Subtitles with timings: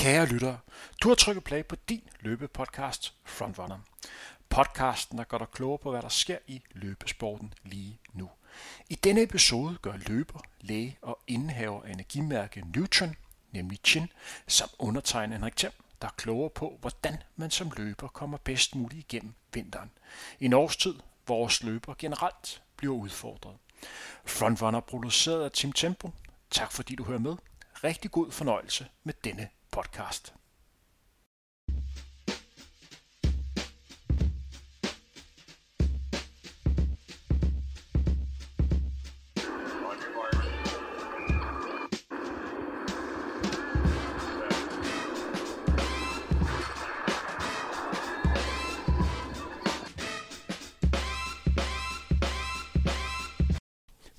[0.00, 0.58] Kære lyttere,
[1.02, 3.78] du har trykket play på din løbepodcast Frontrunner.
[4.48, 8.30] Podcasten, der gør dig klogere på, hvad der sker i løbesporten lige nu.
[8.88, 13.16] I denne episode gør løber, læge og indehaver af energimærke Newton,
[13.52, 14.12] nemlig Chin,
[14.48, 15.72] som undertegner Henrik Thiem,
[16.02, 19.90] der er klogere på, hvordan man som løber kommer bedst muligt igennem vinteren.
[20.38, 20.94] I en årstid,
[21.24, 23.56] hvor vores løber generelt bliver udfordret.
[24.24, 26.10] Frontrunner produceret af Team Tempo.
[26.50, 27.36] Tak fordi du hører med.
[27.84, 30.32] Rigtig god fornøjelse med denne podcast.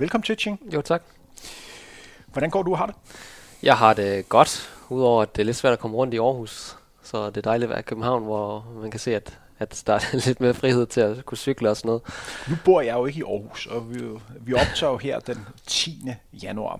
[0.02, 0.74] Velkommen til, Ching.
[0.74, 1.04] Jo, tak.
[2.28, 2.96] Hvordan går du har det?
[3.64, 6.78] Jeg har det godt, udover at det er lidt svært at komme rundt i Aarhus.
[7.04, 9.94] Så det er dejligt at være i København, hvor man kan se, at, at der
[9.94, 12.02] er lidt mere frihed til at kunne cykle og sådan noget.
[12.50, 14.04] Nu bor jeg jo ikke i Aarhus, og vi,
[14.40, 16.12] vi optager jo her den 10.
[16.44, 16.80] januar.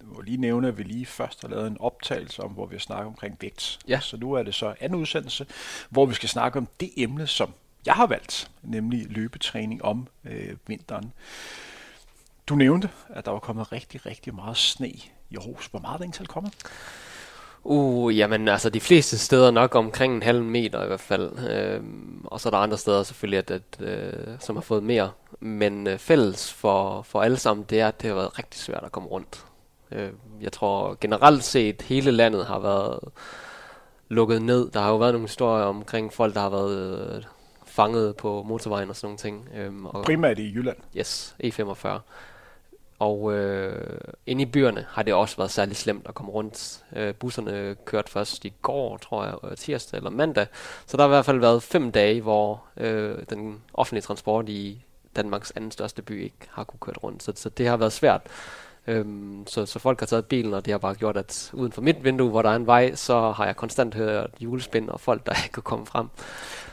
[0.00, 2.74] Jeg må lige nævne, at vi lige først har lavet en optagelse om, hvor vi
[2.74, 3.78] har snakket omkring vægt.
[3.88, 4.00] Ja.
[4.00, 5.46] Så nu er det så anden udsendelse,
[5.90, 7.52] hvor vi skal snakke om det emne, som
[7.86, 11.12] jeg har valgt, nemlig løbetræning om øh, vinteren.
[12.46, 15.66] Du nævnte, at der var kommet rigtig, rigtig meget sne i Aarhus.
[15.66, 16.54] Hvor meget er det egentlig kommet?
[17.64, 21.48] Uh, jamen altså de fleste steder nok omkring en halv meter i hvert fald.
[21.50, 25.10] Øhm, og så er der andre steder selvfølgelig, at, at, øh, som har fået mere.
[25.40, 28.84] Men øh, fælles for, for alle sammen, det er, at det har været rigtig svært
[28.84, 29.44] at komme rundt.
[29.92, 32.98] Øh, jeg tror generelt set, hele landet har været
[34.08, 34.70] lukket ned.
[34.70, 36.78] Der har jo været nogle historier omkring folk, der har været
[37.16, 37.22] øh,
[37.66, 39.48] fanget på motorvejen og sådan nogle ting.
[39.56, 40.76] Øhm, og, Primært i Jylland.
[40.96, 41.88] Yes, E45.
[43.02, 46.84] Og øh, inde i byerne har det også været særlig slemt at komme rundt.
[46.96, 50.46] Øh, busserne kørte først i går, tror jeg, øh, tirsdag eller mandag.
[50.86, 54.84] Så der har i hvert fald været fem dage, hvor øh, den offentlige transport i
[55.16, 57.22] Danmarks anden største by ikke har kunne køre rundt.
[57.22, 58.20] Så, så det har været svært.
[58.86, 61.82] Øhm, så, så folk har taget bilen, og det har bare gjort, at uden for
[61.82, 65.26] mit vindue, hvor der er en vej, så har jeg konstant hørt julespind og folk,
[65.26, 66.08] der ikke kan komme frem.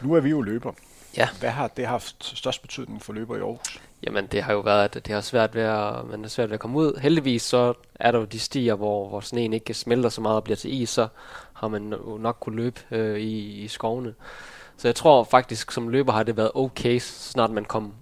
[0.02, 0.72] Nu er vi jo løber.
[1.18, 1.30] Ja.
[1.40, 3.82] Hvad har det haft størst betydning for løber i Aarhus?
[4.04, 6.54] Jamen, det har jo været, at det har svært ved at, man er svært ved
[6.54, 7.00] at komme ud.
[7.02, 10.44] Heldigvis så er der jo de stier, hvor, hvor sneen ikke smelter så meget og
[10.44, 11.08] bliver til is, så
[11.54, 14.14] har man jo nok kunne løbe øh, i, i skovene.
[14.78, 17.94] Så jeg tror faktisk, som løber har det været okay, så snart man kom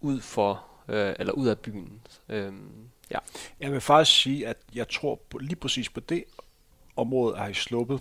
[0.00, 2.00] ud for, øh, eller ud af byen.
[2.28, 3.18] Øhm, ja.
[3.60, 6.24] Jeg vil faktisk sige, at jeg tror på, lige præcis på det
[6.96, 8.00] område har I sluppet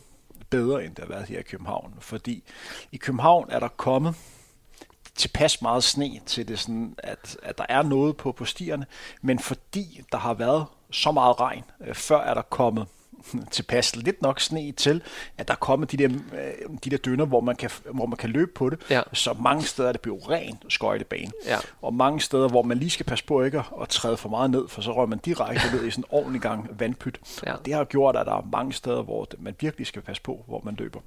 [0.54, 1.94] bedre, end det har været her i København.
[2.00, 2.44] Fordi
[2.92, 4.16] i København er der kommet
[5.16, 8.86] tilpas meget sne til det sådan, at, at der er noget på, på stierne,
[9.22, 12.88] men fordi der har været så meget regn, øh, før er der kommet
[13.52, 15.02] tilpas lidt nok sne til,
[15.38, 18.18] at der er kommet de der, øh, de der dønner, hvor man, kan, hvor man
[18.18, 18.80] kan løbe på det.
[18.90, 19.02] Ja.
[19.14, 21.32] Så mange steder er det blevet ren skøjtebane.
[21.46, 21.58] Ja.
[21.82, 24.68] Og mange steder, hvor man lige skal passe på ikke at, træde for meget ned,
[24.68, 27.20] for så rører man direkte ned i sådan en ordentlig gang vandpyt.
[27.46, 27.56] Ja.
[27.66, 30.62] Det har gjort, at der er mange steder, hvor man virkelig skal passe på, hvor
[30.64, 31.00] man løber.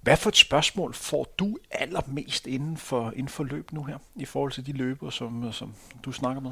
[0.00, 4.24] Hvad for et spørgsmål får du allermest inden for, inden for løb nu her, i
[4.24, 5.74] forhold til de løbere, som, som
[6.04, 6.50] du snakker med?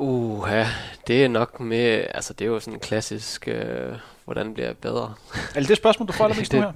[0.00, 0.68] Uh, ja,
[1.06, 4.76] det er nok med, altså det er jo sådan en klassisk, øh, hvordan bliver jeg
[4.76, 5.14] bedre?
[5.54, 6.72] Er det det spørgsmål, du får allermest nu her?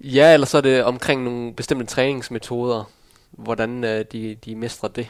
[0.00, 2.84] Ja, eller så er det omkring nogle bestemte træningsmetoder,
[3.30, 5.08] hvordan øh, de, de mestrer det.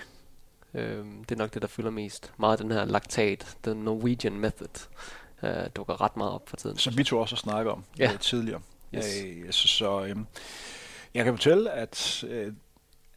[0.74, 2.32] Øh, det er nok det, der fylder mest.
[2.36, 4.88] Meget den her laktat, den Norwegian method,
[5.42, 6.78] øh, dukker ret meget op for tiden.
[6.78, 8.12] Som vi to også har snakket om Ja.
[8.12, 8.60] øh, tidligere.
[8.94, 9.22] Yes.
[9.24, 10.26] Øh, så så øhm,
[11.14, 12.52] jeg kan fortælle, at, øh,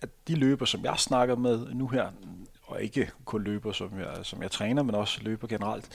[0.02, 2.08] at de løber, som jeg snakker med nu her,
[2.70, 5.90] og ikke kun løber, som jeg, som jeg træner, men også løber generelt,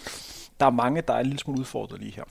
[0.60, 2.24] der er mange, der er en lille smule udfordret lige her.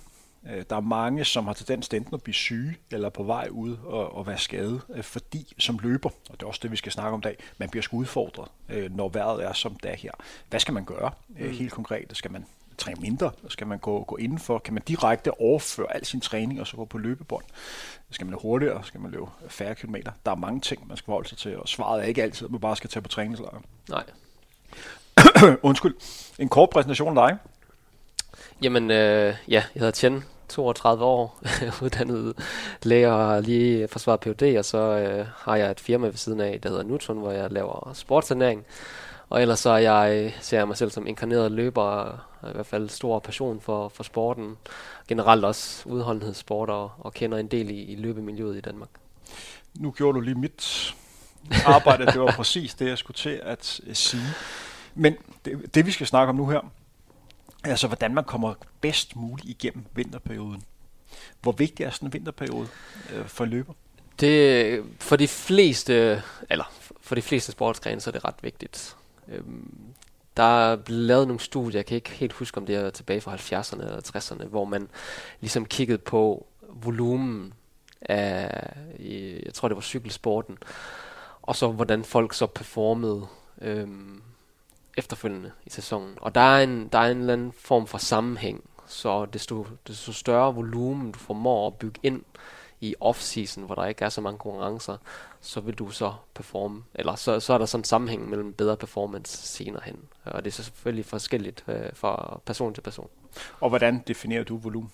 [0.49, 3.47] Øh, Der er mange, som har tendens til enten at blive syge, eller på vej
[3.51, 6.75] ud og, og være skadet, øh, fordi som løber, og det er også det, vi
[6.75, 9.91] skal snakke om i dag, man bliver sgu udfordret, øh, når vejret er som det
[9.91, 10.11] er her.
[10.49, 12.17] Hvad skal man gøre øh, helt konkret?
[12.17, 12.45] Skal man
[12.77, 13.31] træne mindre?
[13.47, 14.59] Skal man gå, gå indenfor?
[14.59, 17.43] Kan man direkte overføre al sin træning og så gå på løbebånd?
[18.11, 18.83] Skal man løbe hurtigere?
[18.83, 20.11] Skal man løbe færre kilometer?
[20.25, 22.51] Der er mange ting, man skal forholde sig til, og svaret er ikke altid, at
[22.51, 23.61] man bare skal tage på træningslejr.
[23.89, 24.03] Nej.
[25.61, 25.95] Undskyld.
[26.39, 27.37] En kort præsentation af dig.
[28.63, 31.39] Jamen, øh, ja, jeg hedder Tjen, 32 år,
[31.83, 32.33] uddannet
[32.83, 36.59] læge og lige forsvaret PhD, og så øh, har jeg et firma ved siden af,
[36.61, 38.65] der hedder Nutron, hvor jeg laver sportsernæring.
[39.29, 42.65] Og ellers så er jeg, ser jeg mig selv som inkarneret løber, og i hvert
[42.65, 44.57] fald stor passion for, for sporten.
[45.07, 48.89] Generelt også udholdenhedssport, og, og kender en del i, i løbemiljøet i Danmark.
[49.75, 50.93] Nu gjorde du lige mit
[51.65, 52.05] arbejde.
[52.05, 54.23] Det var præcis det, jeg skulle til at øh, sige.
[54.95, 56.71] Men det, det vi skal snakke om nu her,
[57.63, 60.63] Altså, hvordan man kommer bedst muligt igennem vinterperioden.
[61.41, 62.67] Hvor vigtig er sådan en vinterperiode
[63.13, 63.73] øh, for løber?
[64.19, 68.95] Det, for de fleste, eller for de fleste sportsgrene, så er det ret vigtigt.
[69.27, 69.93] Øhm,
[70.37, 73.21] der er blevet lavet nogle studier, jeg kan ikke helt huske, om det er tilbage
[73.21, 74.89] fra 70'erne eller 60'erne, hvor man
[75.41, 77.53] ligesom kiggede på volumen
[78.01, 80.57] af, øh, jeg tror det var cykelsporten,
[81.41, 83.27] og så hvordan folk så performede
[83.61, 84.22] øhm,
[84.97, 86.17] efterfølgende i sæsonen.
[86.21, 90.11] Og der er, en, der er en eller anden form for sammenhæng, så desto, desto
[90.11, 92.23] større volumen du formår at bygge ind
[92.81, 94.97] i off-season, hvor der ikke er så mange konkurrencer,
[95.41, 98.77] så vil du så performe, eller så, så er der sådan en sammenhæng mellem bedre
[98.77, 99.99] performance senere hen.
[100.25, 103.09] Og det er så selvfølgelig forskelligt øh, fra person til person.
[103.59, 104.91] Og hvordan definerer du volumen?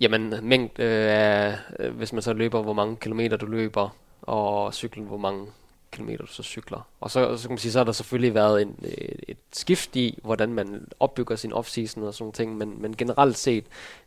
[0.00, 3.88] Jamen, mængd øh, er, øh, hvis man så løber, hvor mange kilometer du løber,
[4.22, 5.46] og cyklen, hvor mange
[5.92, 6.88] kilometer du så cykler.
[7.00, 9.96] Og så, så kan man sige, så har der selvfølgelig været en, et, et skift
[9.96, 13.64] i, hvordan man opbygger sin off-season og sådan ting, men, men generelt set,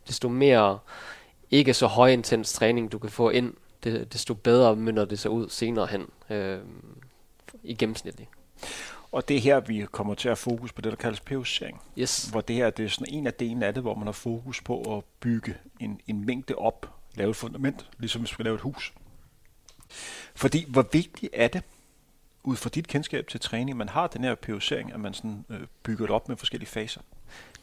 [0.08, 0.78] desto mere
[1.50, 3.54] ikke så højintens træning du kan få ind,
[3.84, 6.58] det, desto bedre mønner det sig ud senere hen øh,
[7.62, 8.30] i gennemsnitligt.
[9.12, 11.80] Og det er her, vi kommer til at fokus på det, der kaldes periodisering.
[11.98, 12.28] Yes.
[12.30, 14.60] Hvor det her det er sådan en af delene af det, hvor man har fokus
[14.62, 18.60] på at bygge en, en mængde op, lave et fundament, ligesom hvis vi laver et
[18.60, 18.92] hus.
[20.34, 21.62] Fordi hvor vigtigt er det,
[22.44, 25.60] ud fra dit kendskab til træning, man har den her periodisering, at man sådan, øh,
[25.82, 27.00] bygger det op med forskellige faser?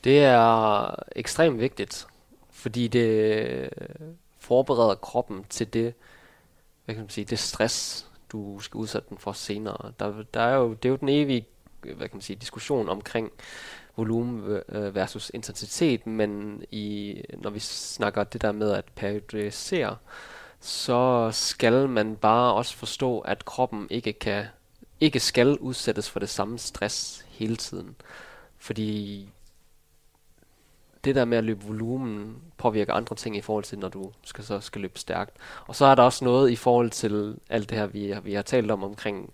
[0.03, 2.07] Det er ekstremt vigtigt,
[2.51, 3.69] fordi det
[4.39, 5.93] forbereder kroppen til det,
[6.85, 9.93] hvad kan man sige, det stress, du skal udsætte den for senere.
[9.99, 11.45] Der, der er jo, det er jo den evige
[11.81, 13.31] hvad kan man sige, diskussion omkring
[13.97, 19.97] volumen øh, versus intensitet, men i, når vi snakker det der med at periodisere,
[20.61, 24.45] så skal man bare også forstå, at kroppen ikke kan
[24.99, 27.95] ikke skal udsættes for det samme stress hele tiden.
[28.57, 29.29] Fordi
[31.03, 34.43] det der med at løbe volumen påvirker andre ting i forhold til, når du skal,
[34.43, 35.37] så skal løbe stærkt.
[35.67, 38.41] Og så er der også noget i forhold til alt det her, vi, vi har
[38.41, 39.33] talt om omkring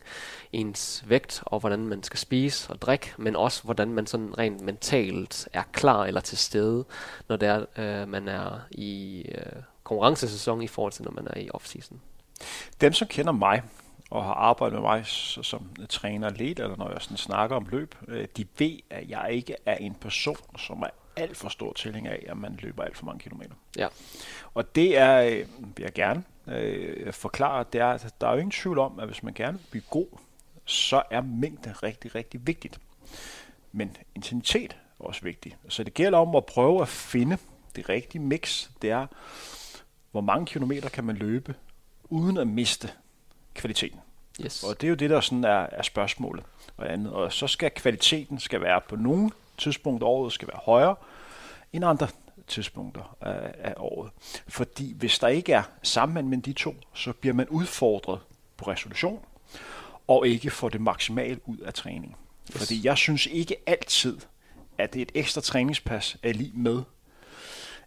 [0.54, 4.62] ens vægt, og hvordan man skal spise og drikke, men også hvordan man sådan rent
[4.62, 6.86] mentalt er klar eller til stede,
[7.30, 11.40] når det er, øh, man er i øh, konkurrencesæson i forhold til, når man er
[11.40, 11.96] i off-season.
[12.82, 13.62] Dem, som kender mig,
[14.10, 17.96] og har arbejdet med mig som træner led, eller når jeg sådan snakker om løb,
[18.08, 22.12] øh, de ved, at jeg ikke er en person, som er alt for stor tilhænger
[22.12, 23.54] af, at man løber alt for mange kilometer.
[23.78, 23.88] Ja.
[24.54, 25.48] Og det er, øh,
[25.78, 29.08] vil jeg gerne øh, forklare, det er, at der er jo ingen tvivl om, at
[29.08, 30.08] hvis man gerne vil blive god,
[30.66, 32.80] så er mængde rigtig, rigtig vigtigt.
[33.72, 35.56] Men intensitet er også vigtigt.
[35.70, 37.38] Så det gælder om at prøve at finde
[37.76, 38.70] det rigtige mix.
[38.82, 39.08] Det er,
[40.18, 41.56] hvor mange kilometer kan man løbe,
[42.10, 42.90] uden at miste
[43.54, 44.00] kvaliteten.
[44.42, 44.64] Yes.
[44.64, 46.44] Og det er jo det, der sådan er, er spørgsmålet
[46.78, 47.14] og andet.
[47.14, 50.96] Og så skal kvaliteten skal være på nogle tidspunkter af året skal være højere
[51.74, 52.08] end andre
[52.48, 54.12] tidspunkter af, af året.
[54.48, 58.20] Fordi hvis der ikke er sammenhæng mellem de to, så bliver man udfordret
[58.58, 59.20] på resolution,
[60.08, 62.18] og ikke får det maksimale ud af træning.
[62.52, 62.58] Yes.
[62.58, 64.18] Fordi jeg synes ikke altid,
[64.78, 66.84] at det et ekstra træningspas er lige med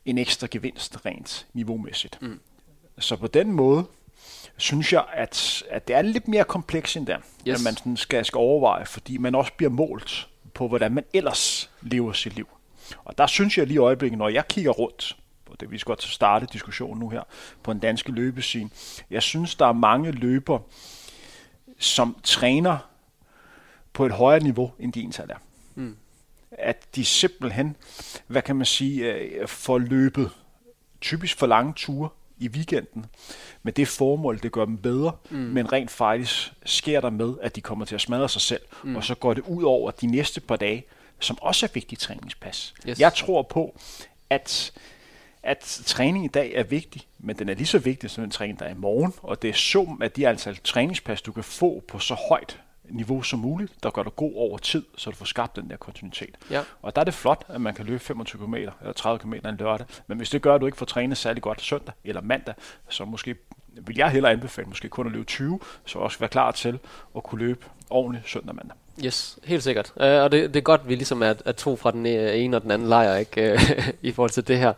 [0.04, 2.22] en ekstra gevinst rent niveaumæssigt.
[2.22, 2.40] Mm.
[2.98, 3.86] Så på den måde,
[4.56, 7.18] synes jeg, at, at det er lidt mere kompleks end der,
[7.48, 7.60] yes.
[7.60, 11.70] at man sådan skal, skal overveje, fordi man også bliver målt på, hvordan man ellers
[11.82, 12.48] lever sit liv.
[13.04, 15.16] Og der synes jeg lige i øjeblikket, når jeg kigger rundt,
[15.50, 17.22] og det vi skal godt starte diskussionen nu her,
[17.62, 18.70] på en danske løbescene,
[19.10, 20.58] jeg synes, der er mange løber,
[21.78, 22.78] som træner
[23.92, 25.36] på et højere niveau, end de ens er.
[25.74, 25.96] Mm.
[26.58, 27.76] At de simpelthen,
[28.26, 30.30] hvad kan man sige, øh, får løbet
[31.00, 32.08] typisk for lange ture,
[32.40, 33.06] i weekenden
[33.62, 35.36] med det formål, det gør dem bedre, mm.
[35.38, 38.96] men rent faktisk sker der med, at de kommer til at smadre sig selv, mm.
[38.96, 40.84] og så går det ud over de næste par dage,
[41.18, 42.74] som også er vigtigt træningspas.
[42.88, 43.00] Yes.
[43.00, 43.76] Jeg tror på,
[44.30, 44.72] at
[45.42, 48.58] at træning i dag er vigtig, men den er lige så vigtig som den træning,
[48.58, 51.82] der er i morgen, og det er sum af de antal træningspas, du kan få
[51.88, 52.60] på så højt
[52.92, 55.76] niveau som muligt, der gør dig god over tid, så du får skabt den der
[55.76, 56.36] kontinuitet.
[56.50, 56.62] Ja.
[56.82, 59.56] Og der er det flot, at man kan løbe 25 km eller 30 km en
[59.56, 62.54] lørdag, men hvis det gør, at du ikke får trænet særlig godt søndag eller mandag,
[62.88, 63.36] så måske
[63.80, 66.78] vil jeg hellere anbefale måske kun at løbe 20, så også være klar til
[67.16, 68.76] at kunne løbe ordentligt søndag mandag.
[69.04, 69.92] Yes, helt sikkert.
[69.96, 72.56] Uh, og det, det er godt, at vi ligesom er, er to fra den ene
[72.56, 73.52] og den anden lejr ikke?
[73.52, 74.72] Uh, i forhold til det her.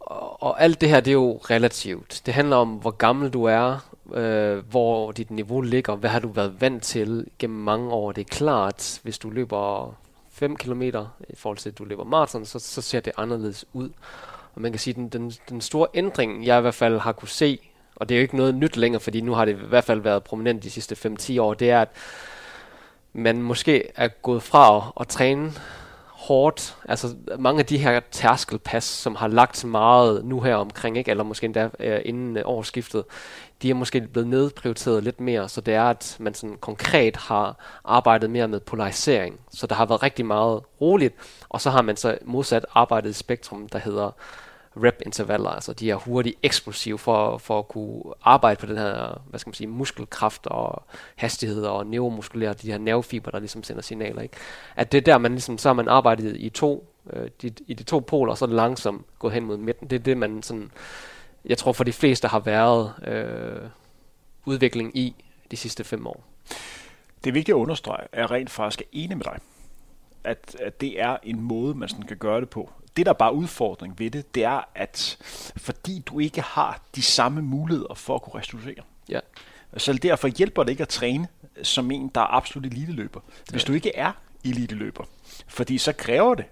[0.00, 2.22] Og, og alt det her, det er jo relativt.
[2.26, 6.28] Det handler om, hvor gammel du er, øh, hvor dit niveau ligger, hvad har du
[6.28, 8.12] været vant til gennem mange år.
[8.12, 9.94] Det er klart, hvis du løber
[10.30, 13.90] 5 km i forhold til, at du løber maraton, så, så ser det anderledes ud.
[14.54, 17.28] Og man kan sige, den, den, den store ændring, jeg i hvert fald har kunne
[17.28, 17.58] se,
[17.96, 20.00] og det er jo ikke noget nyt længere, fordi nu har det i hvert fald
[20.00, 21.88] været prominent de sidste 5-10 år, det er, at
[23.12, 25.52] man måske er gået fra at, at træne
[26.22, 31.10] hårdt, altså mange af de her tærskelpas, som har lagt meget nu her omkring, ikke?
[31.10, 33.04] eller måske endda øh, inden øh, årsskiftet,
[33.62, 37.56] de er måske blevet nedprioriteret lidt mere, så det er, at man sådan konkret har
[37.84, 41.14] arbejdet mere med polarisering, så der har været rigtig meget roligt,
[41.48, 44.10] og så har man så modsat arbejdet i spektrum, der hedder
[44.76, 49.40] rep-intervaller, altså de er hurtigt eksplosive for, for at kunne arbejde på den her, hvad
[49.40, 50.82] skal man sige, muskelkraft og
[51.16, 54.36] hastighed og neuromuskulære, de her nervefiber, der ligesom sender signaler, ikke?
[54.76, 57.74] At det er der, man ligesom, så har man arbejdet i to, øh, de, i
[57.74, 59.90] de to poler, og så langsomt gået hen mod midten.
[59.90, 60.70] Det er det, man sådan,
[61.44, 63.68] jeg tror for de fleste har været øh,
[64.44, 65.14] udvikling i
[65.50, 66.24] de sidste fem år.
[67.24, 69.38] Det er vigtigt at understrege, at jeg rent faktisk er enig med dig,
[70.24, 73.16] at, at det er en måde, man sådan kan gøre det på det, der er
[73.16, 75.16] bare udfordring ved det, det er, at
[75.56, 78.82] fordi du ikke har de samme muligheder for at kunne restituere.
[79.08, 79.20] Ja.
[79.76, 81.28] Så derfor hjælper det ikke at træne
[81.62, 83.20] som en, der er absolut eliteløber.
[83.50, 83.66] Hvis ja.
[83.66, 84.12] du ikke er
[84.44, 85.04] eliteløber.
[85.48, 86.44] Fordi så kræver det,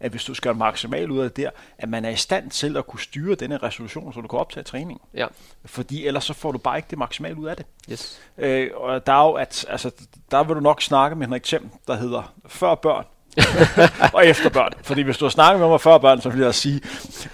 [0.00, 2.76] at hvis du skal maksimalt ud af det der, at man er i stand til
[2.76, 5.00] at kunne styre denne resolution, så du kan optage træning.
[5.14, 5.26] Ja.
[5.64, 7.66] Fordi ellers så får du bare ikke det maksimale ud af det.
[7.90, 8.20] Yes.
[8.38, 9.90] Øh, og der er jo, at, altså,
[10.30, 13.04] der vil du nok snakke med Henrik Thiem, der hedder før børn,
[14.14, 14.72] og efter børn.
[14.82, 16.80] Fordi hvis du har snakket med mig før børn, så vil jeg sige,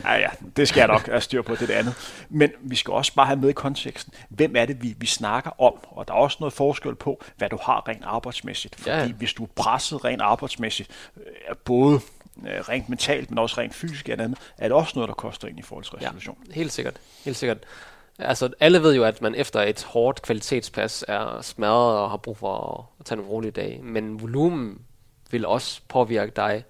[0.04, 1.94] ja ja, det skal jeg nok have styr på, det, det andet.
[2.28, 5.60] Men vi skal også bare have med i konteksten, hvem er det, vi, vi snakker
[5.60, 5.72] om?
[5.90, 8.76] Og der er også noget forskel på, hvad du har rent arbejdsmæssigt.
[8.76, 9.12] Fordi ja.
[9.12, 12.00] hvis du er presset rent arbejdsmæssigt, øh, både
[12.46, 15.48] øh, rent mentalt, men også rent fysisk og andet, er det også noget, der koster
[15.48, 16.36] ind i forhold til resolution.
[16.48, 16.96] Ja, helt sikkert.
[17.24, 17.58] Helt sikkert.
[18.18, 22.36] Altså, alle ved jo, at man efter et hårdt kvalitetspas er smadret og har brug
[22.36, 23.82] for at tage nogle rolige dage.
[23.82, 24.78] Men volumen
[25.30, 26.64] vil også påvirke dig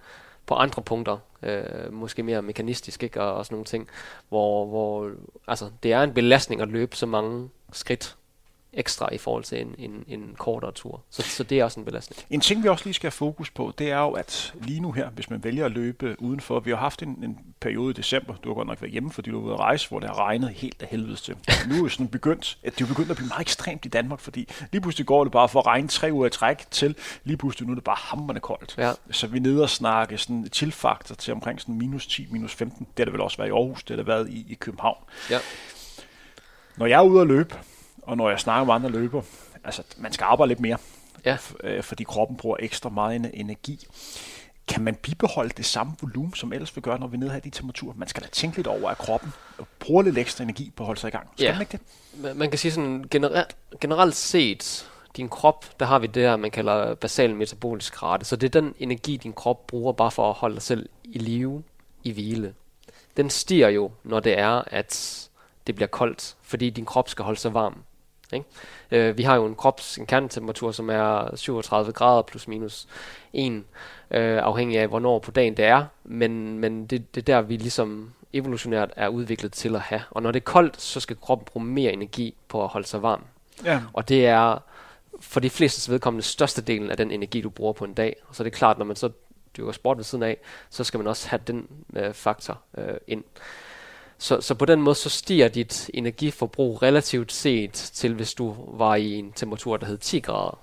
[0.47, 3.23] på andre punkter, øh, måske mere mekanistisk, ikke?
[3.23, 3.89] Og, og sådan nogle ting,
[4.29, 5.11] hvor, hvor
[5.49, 8.17] altså, det er en belastning at løbe så mange skridt
[8.79, 11.03] ekstra i forhold til en, en, en kortere tur.
[11.11, 12.23] Så, så det er også en belastning.
[12.31, 14.93] En ting, vi også lige skal have fokus på, det er jo, at lige nu
[14.93, 18.35] her, hvis man vælger at løbe udenfor, vi har haft en, en periode i december,
[18.35, 20.51] du har godt nok været hjemme, fordi du ude at rejse, hvor det har regnet
[20.51, 21.37] helt af helvede til.
[21.69, 24.21] Nu er det sådan begyndt, at det er begyndt at blive meget ekstremt i Danmark,
[24.21, 27.37] fordi lige pludselig går det bare for at regne tre uger i træk til, lige
[27.37, 28.75] pludselig nu er det bare hammerende koldt.
[28.79, 28.93] Ja.
[29.11, 32.79] Så vi er nede og snakke sådan tilfaktor til omkring sådan minus 10, minus 15.
[32.79, 35.05] Det har det vel også været i Aarhus, det har det været i, i København.
[35.31, 35.39] Ja.
[36.77, 37.55] Når jeg er ude at løbe,
[38.09, 39.23] og når jeg snakker med andre løber,
[39.65, 40.79] altså man skal arbejde lidt mere,
[41.25, 41.37] ja.
[41.65, 43.87] Øh, fordi kroppen bruger ekstra meget energi.
[44.69, 47.39] Kan man bibeholde det samme volumen, som ellers vil gøre, når vi er nede her
[47.39, 47.95] i de temperaturer?
[47.97, 49.33] Man skal da tænke lidt over, at kroppen
[49.79, 51.29] bruger lidt ekstra energi på at holde sig i gang.
[51.35, 51.53] Skal ja.
[51.53, 51.79] man ikke
[52.23, 52.37] det?
[52.37, 56.51] Man kan sige sådan, generelt, generelt set, din krop, der har vi det her, man
[56.51, 58.25] kalder basal metabolisk rate.
[58.25, 61.19] Så det er den energi, din krop bruger bare for at holde dig selv i
[61.19, 61.63] live,
[62.05, 62.55] i hvile.
[63.17, 65.29] Den stiger jo, når det er, at
[65.67, 67.83] det bliver koldt, fordi din krop skal holde sig varm.
[68.33, 68.47] Ikke?
[68.91, 72.89] Øh, vi har jo en krops en kernetemperatur, som er 37 grader plus minus
[73.33, 73.63] 1, øh,
[74.43, 78.13] afhængig af hvornår på dagen det er, men, men det, det er der, vi ligesom
[78.33, 80.03] evolutionært er udviklet til at have.
[80.11, 83.03] Og når det er koldt, så skal kroppen bruge mere energi på at holde sig
[83.03, 83.25] varm.
[83.65, 83.83] Ja.
[83.93, 84.59] Og det er
[85.21, 88.17] for de fleste vedkommende største delen af den energi, du bruger på en dag.
[88.29, 89.11] Og så er det klart, når man så
[89.57, 90.37] dyrker sport ved siden af,
[90.71, 93.25] så skal man også have den øh, faktor øh, ind.
[94.19, 98.95] Så, så på den måde, så stiger dit energiforbrug relativt set til, hvis du var
[98.95, 100.59] i en temperatur, der hed 10 grader.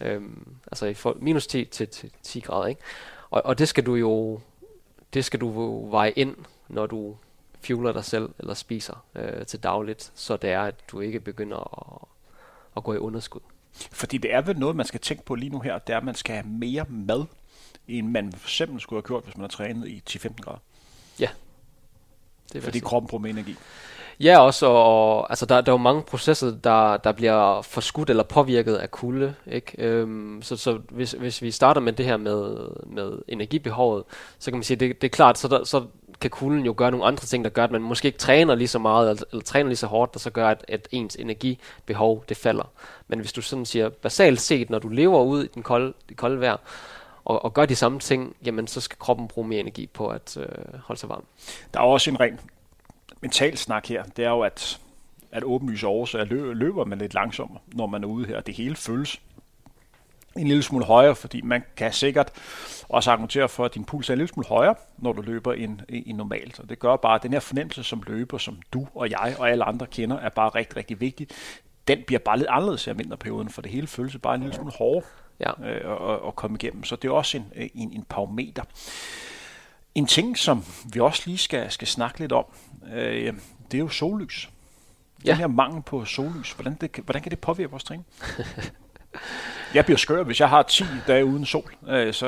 [0.00, 2.80] Øhm, altså i for, minus 10 til, til 10 grader, ikke?
[3.30, 4.40] Og, og det skal du jo
[5.14, 6.36] det skal du jo veje ind,
[6.68, 7.16] når du
[7.60, 11.58] fueler dig selv eller spiser øh, til dagligt, så det er, at du ikke begynder
[11.58, 12.08] at,
[12.76, 13.40] at gå i underskud.
[13.72, 16.04] Fordi det er vel noget, man skal tænke på lige nu her, det er, at
[16.04, 17.24] man skal have mere mad,
[17.88, 20.58] end man for eksempel skulle have gjort, hvis man har trænet i 10-15 grader.
[21.20, 21.28] Ja,
[22.52, 23.56] det Fordi kroppen bruger mere energi.
[24.20, 28.22] Ja, også, og, altså der, der er jo mange processer, der, der bliver forskudt eller
[28.22, 29.34] påvirket af kulde.
[29.46, 29.72] Ikke?
[29.78, 34.04] Øhm, så så hvis, hvis vi starter med det her med, med energibehovet,
[34.38, 35.84] så kan man sige, det, det er klart, så, der, så
[36.20, 38.68] kan kulden jo gøre nogle andre ting, der gør, at man måske ikke træner lige
[38.68, 42.24] så meget, eller, eller træner lige så hårdt, der så gør, at, at ens energibehov
[42.28, 42.70] det falder.
[43.08, 46.16] Men hvis du sådan siger, basalt set, når du lever ud i den kolde, det
[46.16, 46.56] kolde vejr,
[47.24, 50.36] og, og gør de samme ting, jamen så skal kroppen bruge mere energi på at
[50.36, 51.24] øh, holde sig varm.
[51.74, 52.40] Der er også en ren
[53.20, 54.04] mental snak her.
[54.04, 54.80] Det er jo, at,
[55.32, 58.40] at åbenlyse årsager løber, løber man lidt langsommere, når man er ude her.
[58.40, 59.20] Det hele føles
[60.36, 62.32] en lille smule højere, fordi man kan sikkert
[62.88, 65.80] også argumentere for, at din puls er en lille smule højere, når du løber end,
[65.88, 66.60] end normalt.
[66.60, 69.50] Og det gør bare, at den her fornemmelse som løber, som du og jeg og
[69.50, 71.28] alle andre kender, er bare rigtig, rigtig vigtig.
[71.88, 74.72] Den bliver bare lidt anderledes i vinterperioden, for det hele føles bare en lille smule
[74.72, 75.02] hårdere
[75.40, 75.70] ja.
[75.70, 76.84] øh, og, og komme igennem.
[76.84, 78.62] Så det er også en, en, en parameter.
[79.94, 82.44] En ting, som vi også lige skal, skal snakke lidt om,
[82.94, 83.34] øh,
[83.70, 84.50] det er jo sollys.
[85.24, 85.30] Ja.
[85.30, 88.06] Den her mangel på sollys, hvordan, det, hvordan kan det påvirke vores træning?
[89.74, 92.26] Jeg bliver skør, hvis jeg har 10 dage uden sol, øh, så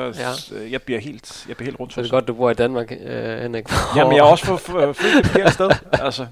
[0.51, 0.69] ja.
[0.71, 1.93] jeg bliver helt, jeg bliver helt rundt.
[1.93, 3.65] Så det er godt, du bor i Danmark, øh, Henrik.
[3.95, 5.69] Jamen, jeg er også født et forkert sted.
[6.05, 6.27] Altså.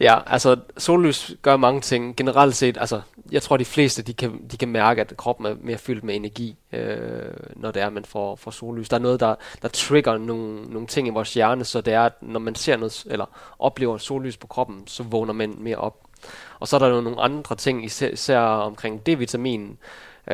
[0.00, 2.16] Ja, altså sollys gør mange ting.
[2.16, 3.00] Generelt set, altså
[3.32, 6.16] jeg tror de fleste, de kan, de kan mærke, at kroppen er mere fyldt med
[6.16, 8.88] energi, øh, når det er, man får, får sollys.
[8.88, 12.02] Der er noget, der, der trigger nogle, nogle ting i vores hjerne, så det er,
[12.02, 13.26] at når man ser noget, eller
[13.58, 15.96] oplever sollys på kroppen, så vågner man mere op.
[16.60, 19.78] Og så er der jo nogle andre ting, især, især omkring D-vitamin,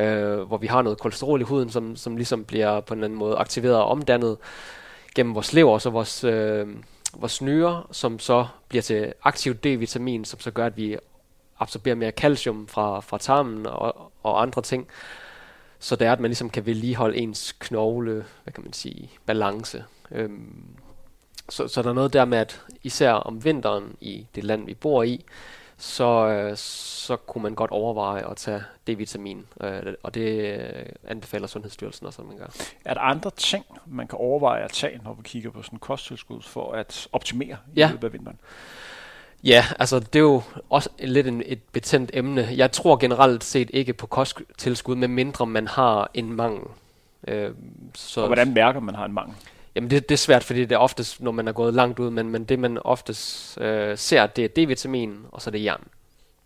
[0.01, 3.07] øh, hvor vi har noget kolesterol i huden, som, som ligesom bliver på en eller
[3.07, 4.37] anden måde aktiveret og omdannet
[5.15, 6.23] gennem vores lever, så vores...
[6.23, 6.67] Øh,
[7.19, 10.97] vores nyre, som så bliver til aktiv D-vitamin, som så gør, at vi
[11.59, 14.87] absorberer mere calcium fra, fra tarmen og, og andre ting.
[15.79, 19.83] Så det er, at man ligesom kan vedligeholde ens knogle, hvad kan man sige, balance.
[20.11, 20.65] Øhm,
[21.49, 24.73] så, så der er noget der med, at især om vinteren i det land, vi
[24.73, 25.25] bor i,
[25.77, 31.47] så, øh, så kunne man godt overveje at tage D-vitamin, øh, og det øh, anbefaler
[31.47, 32.47] Sundhedsstyrelsen også, at man gør.
[32.85, 36.41] Er der andre ting, man kan overveje at tage, når vi kigger på sådan kosttilskud,
[36.41, 37.87] for at optimere ja.
[37.87, 38.39] i løbet af vinteren?
[39.43, 42.49] Ja, altså det er jo også lidt en, et betændt emne.
[42.55, 46.67] Jeg tror generelt set ikke på kosttilskud, med mindre man har en mangel.
[47.27, 47.51] Øh,
[47.93, 49.35] så og hvordan mærker man har en mangel?
[49.75, 52.09] Jamen det, det er svært, fordi det er oftest, når man er gået langt ud,
[52.09, 55.87] men, men det man oftest øh, ser, det er D-vitamin, og så er det jern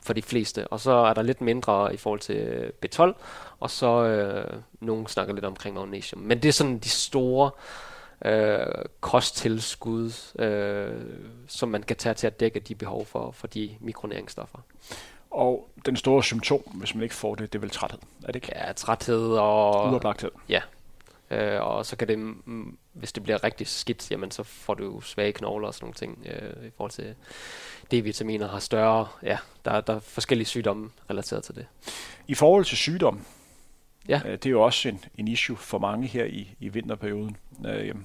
[0.01, 0.67] for de fleste.
[0.67, 3.13] Og så er der lidt mindre i forhold til B12,
[3.59, 6.21] og så øh, nogen snakker lidt omkring magnesium.
[6.21, 7.51] Men det er sådan de store
[8.25, 8.65] øh,
[8.99, 11.01] kosttilskud, øh,
[11.47, 14.59] som man kan tage til at dække de behov for, for de mikronæringsstoffer.
[15.31, 18.35] Og den store symptom, hvis man ikke får det, det er vel træthed, er det
[18.35, 18.51] ikke?
[18.55, 19.91] Ja, træthed og...
[19.91, 20.31] Uoplagthed.
[20.49, 20.61] Ja,
[21.31, 25.01] Øh, og så kan det, mm, hvis det bliver rigtig skidt, jamen så får du
[25.01, 27.15] svage knogler og sådan nogle ting øh, i forhold til
[27.93, 31.65] D-vitaminer har større, ja, der, der er forskellige sygdomme relateret til det.
[32.27, 33.21] I forhold til sygdom,
[34.07, 34.21] ja.
[34.25, 37.37] øh, det er jo også en, en issue for mange her i, i vinterperioden.
[37.65, 37.95] Øh,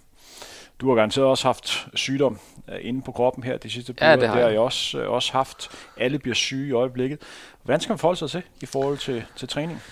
[0.81, 2.39] du har garanteret også haft sygdom
[2.69, 5.11] øh, inde på kroppen her de sidste par ja, det har, har jeg også, øh,
[5.11, 5.71] også haft.
[5.97, 7.19] Alle bliver syge i øjeblikket.
[7.63, 9.83] Hvordan skal man forholde sig til i forhold til, til træning?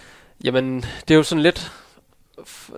[0.44, 1.72] Jamen, det er jo sådan lidt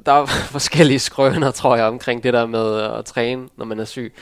[0.06, 0.26] der er
[0.58, 4.14] forskellige skrøner, tror jeg, omkring det der med at træne, når man er syg.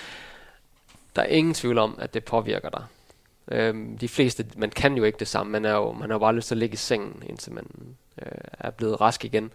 [1.17, 2.85] Der er ingen tvivl om, at det påvirker dig.
[3.51, 5.53] Øhm, de fleste, man kan jo ikke det samme.
[5.53, 7.67] Man, er jo, man har jo bare lyst til at ligge i sengen, indtil man
[8.23, 9.53] øh, er blevet rask igen.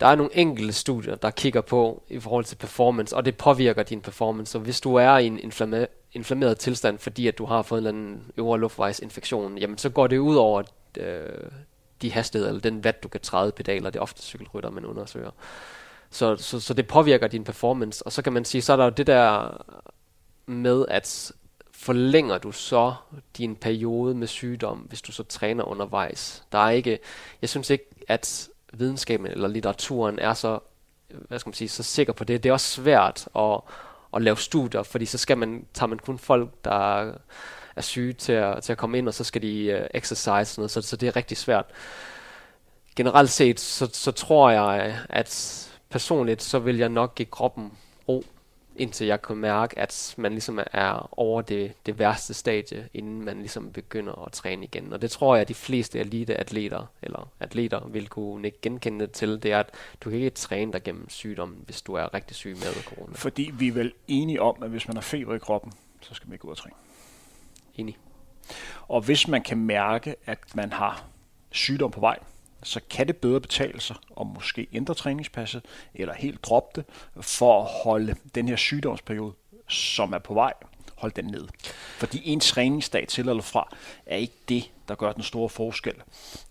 [0.00, 3.82] Der er nogle enkelte studier, der kigger på i forhold til performance, og det påvirker
[3.82, 4.52] din performance.
[4.52, 7.86] Så hvis du er i en inflamme, inflammeret tilstand, fordi at du har fået en
[7.86, 10.62] eller anden øvre luftvejsinfektion, jamen så går det ud over
[10.98, 11.50] øh,
[12.02, 15.30] de hastigheder, eller den watt, du kan træde pedaler, det er ofte cykelrytter, man undersøger.
[16.10, 18.84] Så, så, så det påvirker din performance, og så kan man sige, så er der
[18.84, 19.56] jo det der
[20.46, 21.32] med, at
[21.72, 22.94] forlænger du så
[23.36, 26.44] din periode med sygdom, hvis du så træner undervejs.
[26.52, 26.98] Der er ikke,
[27.42, 30.58] jeg synes ikke, at videnskaben eller litteraturen er så,
[31.28, 32.42] hvad skal man sige, så sikker på det.
[32.42, 33.60] Det er også svært at,
[34.14, 37.12] at lave studier, fordi så skal man, tager man kun folk, der
[37.78, 40.60] er syge til at, til at komme ind, og så skal de uh, exercise, sådan
[40.60, 41.64] noget, så, så det er rigtig svært.
[42.96, 47.72] Generelt set, så, så tror jeg, at personligt, så vil jeg nok give kroppen
[48.08, 48.24] ro,
[48.76, 53.38] indtil jeg kan mærke, at man ligesom er over det, det værste stadie, inden man
[53.38, 54.92] ligesom begynder at træne igen.
[54.92, 59.52] Og det tror jeg, at de fleste elite-atleter, eller atleter, vil kunne genkende til, det
[59.52, 62.82] er, at du kan ikke træne dig gennem sygdommen, hvis du er rigtig syg med
[62.84, 63.12] corona.
[63.14, 66.28] Fordi vi er vel enige om, at hvis man har feber i kroppen, så skal
[66.28, 66.74] man ikke ud og træne.
[67.78, 67.96] Enig.
[68.88, 71.04] Og hvis man kan mærke, at man har
[71.50, 72.18] sygdom på vej,
[72.62, 75.64] så kan det bedre betale sig at måske ændre træningspasset,
[75.94, 76.84] eller helt droppe det,
[77.24, 79.32] for at holde den her sygdomsperiode,
[79.68, 80.52] som er på vej,
[80.96, 81.48] holde den ned.
[81.98, 85.94] Fordi en træningsdag til eller fra, er ikke det, der gør den store forskel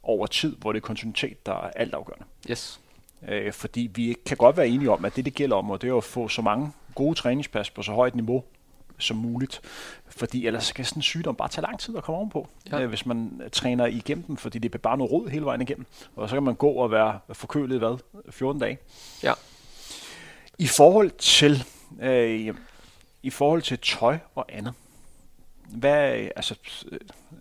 [0.04, 2.26] over tid, hvor det er kontinuitet, der er altafgørende.
[2.50, 2.80] Yes.
[3.28, 5.90] Øh, fordi vi kan godt være enige om, at det, det gælder om, og det
[5.90, 8.44] er at få så mange gode træningspas på så højt niveau
[8.98, 9.62] som muligt.
[10.10, 12.82] Fordi ellers kan sådan en sygdom bare tage lang tid at komme ovenpå, ja.
[12.82, 15.86] øh, hvis man træner igennem dem, fordi det bliver bare noget rod hele vejen igennem.
[16.16, 17.98] Og så kan man gå og være forkølet, hvad,
[18.30, 18.78] 14 dage.
[19.24, 19.34] Ja.
[20.58, 21.64] I forhold til,
[22.02, 22.56] øh,
[23.24, 24.74] i forhold til tøj og andet,
[25.68, 26.56] hvad, altså,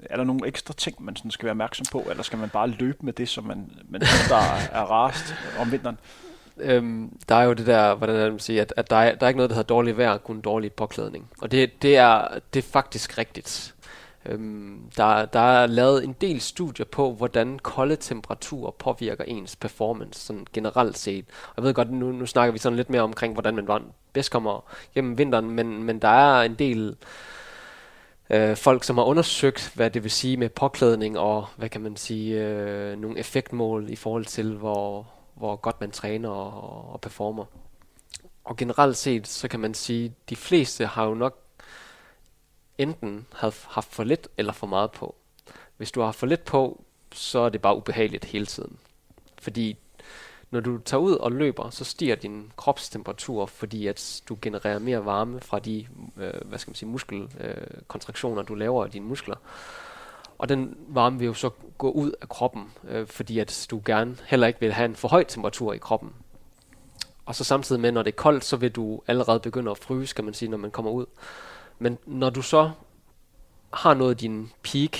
[0.02, 2.68] er der nogle ekstra ting, man sådan skal være opmærksom på, eller skal man bare
[2.68, 4.36] løbe med det, som man, man der
[4.72, 5.98] er rast om vinteren?
[6.60, 9.28] Øhm, der er jo det der, hvordan man siger, at, at der, er, der er
[9.28, 11.28] ikke noget, der hedder dårlig vejr, kun dårlig påklædning.
[11.42, 13.74] Og det, det, er, det er faktisk rigtigt.
[14.26, 20.20] Øhm, der, der er lavet en del studier på, hvordan kolde temperaturer påvirker ens performance,
[20.20, 21.24] sådan generelt set.
[21.48, 24.30] Og jeg ved godt, nu, nu snakker vi sådan lidt mere omkring, hvordan man bedst
[24.30, 24.64] kommer
[24.94, 26.96] gennem vinteren, men, men der er en del
[28.30, 31.96] øh, folk, som har undersøgt, hvad det vil sige med påklædning og, hvad kan man
[31.96, 37.44] sige, øh, nogle effektmål i forhold til, hvor, hvor godt man træner og, og performer.
[38.44, 41.38] Og generelt set, så kan man sige, de fleste har jo nok
[42.78, 45.14] enten haft for lidt eller for meget på.
[45.76, 48.78] Hvis du har for lidt på, så er det bare ubehageligt hele tiden.
[49.38, 49.76] Fordi
[50.50, 55.04] når du tager ud og løber, så stiger din kropstemperatur, fordi at du genererer mere
[55.04, 59.36] varme fra de øh, hvad skal man sige, muskelkontraktioner, øh, du laver af dine muskler.
[60.38, 64.16] Og den varme vil jo så gå ud af kroppen, øh, fordi at du gerne
[64.26, 66.12] heller ikke vil have en for høj temperatur i kroppen.
[67.26, 70.14] Og så samtidig med, når det er koldt, så vil du allerede begynde at fryse,
[70.14, 71.06] kan man sige, når man kommer ud.
[71.78, 72.70] Men når du så
[73.72, 74.98] har nået din peak,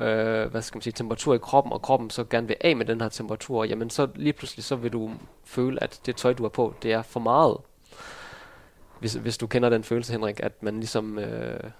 [0.00, 2.86] øh, hvad skal man sige, temperatur i kroppen, og kroppen så gerne vil af med
[2.86, 5.10] den her temperatur, jamen så lige pludselig så vil du
[5.44, 7.56] føle, at det tøj, du har på, det er for meget.
[8.98, 11.70] Hvis, hvis du kender den følelse, Henrik, at man ligesom øh,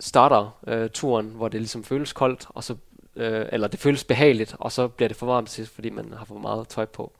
[0.00, 2.76] starter øh, turen, hvor det ligesom føles koldt, og så,
[3.16, 6.24] øh, eller det føles behageligt, og så bliver det for varmt til fordi man har
[6.24, 7.12] for meget tøj på.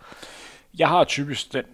[0.78, 1.64] Jeg har typisk den,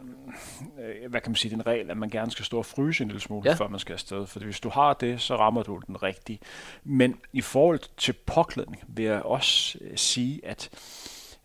[0.80, 3.08] øh, hvad kan man sige, den regel, at man gerne skal stå og fryse en
[3.08, 3.54] lille smule, ja.
[3.54, 4.26] før man skal afsted.
[4.26, 6.40] For hvis du har det, så rammer du den rigtige.
[6.84, 10.70] Men i forhold til påklædning vil jeg også øh, sige, at,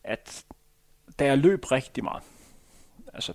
[0.04, 0.44] at
[1.20, 2.24] da jeg løb rigtig meget,
[3.14, 3.34] altså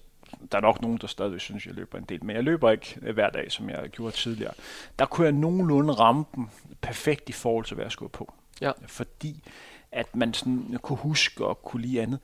[0.53, 2.99] der er nok nogen, der stadig synes, jeg løber en del, men jeg løber ikke
[3.03, 4.55] øh, hver dag, som jeg gjorde tidligere.
[4.99, 6.49] Der kunne jeg nogenlunde ramme dem
[6.81, 8.35] perfekt i forhold til, hvad jeg skulle på.
[8.61, 8.73] Ja.
[8.87, 9.43] Fordi
[9.93, 12.19] at man sådan kunne huske og kunne lide andet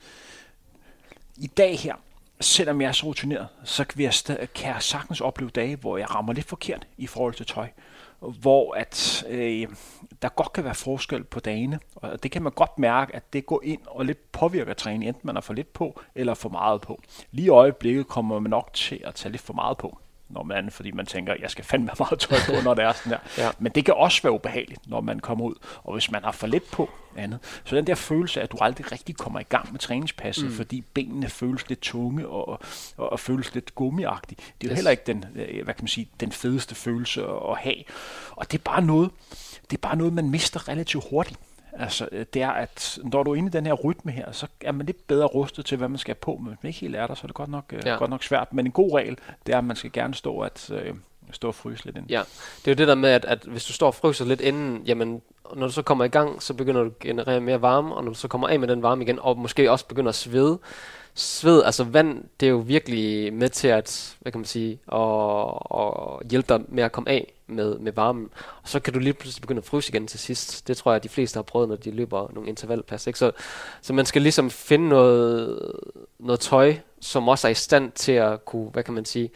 [1.36, 1.94] i dag her,
[2.40, 4.12] selvom jeg er så rutineret, så kan jeg,
[4.54, 7.68] kan jeg sagtens opleve dage, hvor jeg rammer lidt forkert i forhold til tøj.
[8.20, 9.68] Hvor at øh,
[10.22, 13.46] der godt kan være forskel på dagene, og det kan man godt mærke, at det
[13.46, 16.80] går ind og lidt påvirker træning, enten man er for lidt på eller for meget
[16.80, 17.00] på.
[17.30, 19.98] Lige i øjeblikket kommer man nok til at tage lidt for meget på
[20.30, 23.12] når man, fordi man tænker, jeg skal fandme meget tøj på, når det er sådan
[23.12, 23.18] der.
[23.42, 23.50] ja.
[23.58, 25.54] Men det kan også være ubehageligt, når man kommer ud.
[25.84, 27.38] Og hvis man har for lidt på andet.
[27.64, 30.52] Så den der følelse af, at du aldrig rigtig kommer i gang med træningspasset, mm.
[30.52, 34.36] fordi benene føles lidt tunge og, og, og føles lidt gummiagtige.
[34.36, 34.76] Det er jo yes.
[34.76, 37.84] heller ikke den, øh, hvad kan man sige, den fedeste følelse at have.
[38.30, 39.10] Og det er bare noget,
[39.70, 41.38] det er bare noget, man mister relativt hurtigt.
[41.72, 44.46] Altså, øh, det er, at når du er inde i den her rytme her, så
[44.60, 46.36] er man lidt bedre rustet til, hvad man skal på.
[46.36, 47.94] Men hvis man ikke helt er der, så er det godt nok, øh, ja.
[47.94, 48.52] godt nok svært.
[48.52, 50.94] Men en god regel, det er, at man skal gerne stå at øh,
[51.32, 52.06] stå og fryse lidt ind.
[52.08, 52.22] Ja,
[52.64, 54.82] det er jo det der med, at, at hvis du står og fryser lidt inden,
[54.86, 55.22] jamen,
[55.56, 58.10] når du så kommer i gang, så begynder du at generere mere varme, og når
[58.10, 60.58] du så kommer af med den varme igen, og måske også begynder at svede,
[61.14, 65.00] sved, altså vand, det er jo virkelig med til at, hvad kan man sige, at,
[65.80, 68.28] at hjælpe dig med at komme af med, med varmen.
[68.62, 70.68] Og så kan du lige pludselig begynde at fryse igen til sidst.
[70.68, 73.06] Det tror jeg, at de fleste har prøvet, når de løber nogle intervallpas.
[73.06, 73.18] Ikke?
[73.18, 73.32] Så,
[73.80, 75.72] så man skal ligesom finde noget,
[76.18, 79.30] noget tøj, som også er i stand til at kunne, hvad kan man sige,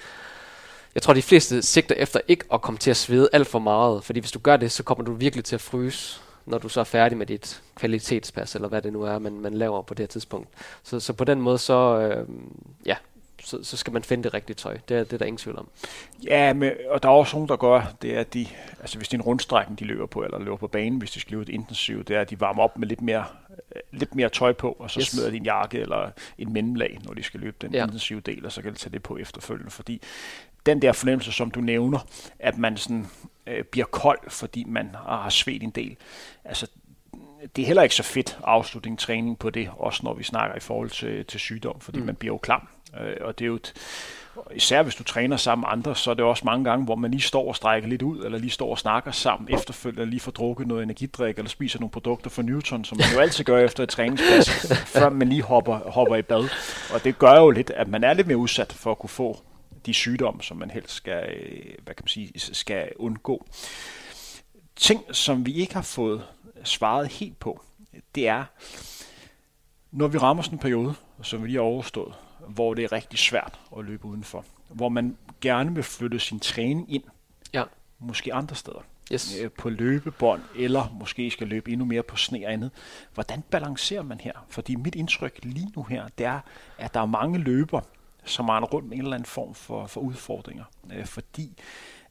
[0.94, 4.04] jeg tror, de fleste sigter efter ikke at komme til at svede alt for meget,
[4.04, 6.80] fordi hvis du gør det, så kommer du virkelig til at fryse når du så
[6.80, 10.02] er færdig med dit kvalitetspas, eller hvad det nu er, man, man laver på det
[10.02, 10.48] her tidspunkt.
[10.82, 12.28] Så, så på den måde, så, øh,
[12.86, 12.96] ja,
[13.44, 14.78] så, så skal man finde det rigtige tøj.
[14.88, 15.68] Det er, det er der ingen tvivl om.
[16.22, 18.46] Ja, men, og der er også nogen, der gør, det er, at de,
[18.80, 21.20] altså hvis det er en rundstrækning, de løber på, eller løber på banen, hvis de
[21.20, 23.24] skal løbe et intensivt, det er, at de varmer op med lidt mere,
[23.74, 25.06] øh, lidt mere tøj på, og så yes.
[25.06, 27.84] smider de en jakke eller en mellemlag, når de skal løbe den ja.
[27.84, 30.02] intensive del, og så kan de tage det på efterfølgende, fordi
[30.66, 32.06] den der fornemmelse, som du nævner,
[32.38, 33.06] at man sådan
[33.46, 35.96] øh, bliver kold, fordi man har svedt en del.
[36.44, 36.66] Altså,
[37.56, 40.60] det er heller ikke så fedt afslutning træning på det, også når vi snakker i
[40.60, 42.06] forhold til, til sygdom, fordi mm.
[42.06, 42.68] man bliver jo klam.
[43.00, 43.72] Øh, og det er jo et,
[44.54, 47.10] især hvis du træner sammen med andre, så er det også mange gange, hvor man
[47.10, 50.30] lige står og strækker lidt ud, eller lige står og snakker sammen efterfølgende, lige får
[50.30, 53.82] drukket noget energidrik, eller spiser nogle produkter fra Newton, som man jo altid gør efter
[53.82, 56.48] et træningspas, før man lige hopper, hopper i bad.
[56.94, 59.42] Og det gør jo lidt, at man er lidt mere udsat for at kunne få
[59.86, 61.24] de sygdomme, som man helst skal,
[61.84, 63.46] hvad kan man sige, skal undgå.
[64.76, 66.22] Ting, som vi ikke har fået
[66.64, 67.60] svaret helt på,
[68.14, 68.44] det er,
[69.90, 72.14] når vi rammer sådan en periode, som vi lige har overstået,
[72.48, 76.94] hvor det er rigtig svært at løbe udenfor, hvor man gerne vil flytte sin træning
[76.94, 77.02] ind,
[77.52, 77.62] ja.
[77.98, 79.36] måske andre steder, yes.
[79.40, 82.70] Øh, på løbebånd, eller måske skal løbe endnu mere på sne og andet.
[83.14, 84.46] Hvordan balancerer man her?
[84.48, 86.40] Fordi mit indtryk lige nu her, det er,
[86.78, 87.80] at der er mange løber,
[88.24, 90.64] som render rundt med en eller anden form for, for udfordringer.
[90.92, 91.56] Øh, fordi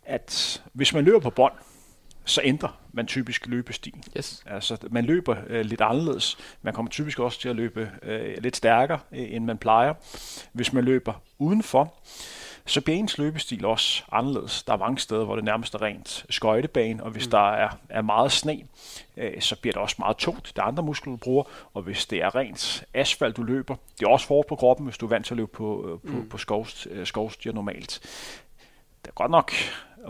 [0.05, 1.53] at hvis man løber på bånd,
[2.25, 4.03] så ændrer man typisk løbestil.
[4.17, 4.43] Yes.
[4.45, 6.37] Altså, man løber øh, lidt anderledes.
[6.61, 9.93] Man kommer typisk også til at løbe øh, lidt stærkere, øh, end man plejer.
[10.53, 11.93] Hvis man løber udenfor,
[12.65, 14.63] så bliver ens løbestil også anderledes.
[14.63, 17.31] Der er mange steder, hvor det nærmest er rent skøjtebane, og hvis mm.
[17.31, 18.61] der er, er meget sne,
[19.17, 20.53] øh, så bliver det også meget tungt.
[20.55, 24.05] Der er andre muskler, du bruger, og hvis det er rent asfalt, du løber, det
[24.05, 26.17] er også hårdt på kroppen, hvis du er vant til at løbe på, øh, på,
[26.17, 26.29] mm.
[26.29, 27.99] på skovst, øh, skovstier normalt.
[29.01, 29.53] Det er godt nok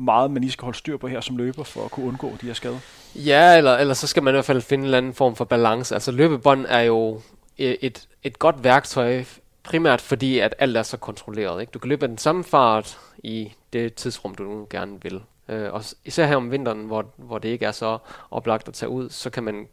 [0.02, 2.46] meget man lige skal holde styr på her som løber for at kunne undgå de
[2.46, 2.80] her skader?
[3.16, 5.46] Ja, eller, eller så skal man i hvert fald finde en eller anden form for
[5.46, 5.96] balance.
[5.96, 7.22] Altså løbebånd er jo
[7.58, 9.24] et, et godt værktøj,
[9.64, 11.62] primært fordi, at alt er så kontrolleret.
[11.62, 11.72] Ikke?
[11.72, 15.22] Du kan løbe af den samme fart i det tidsrum, du nu gerne vil.
[15.50, 17.98] Øh, og især her om vinteren, hvor, hvor det ikke er så
[18.32, 19.68] oplagt at tage ud, så kan man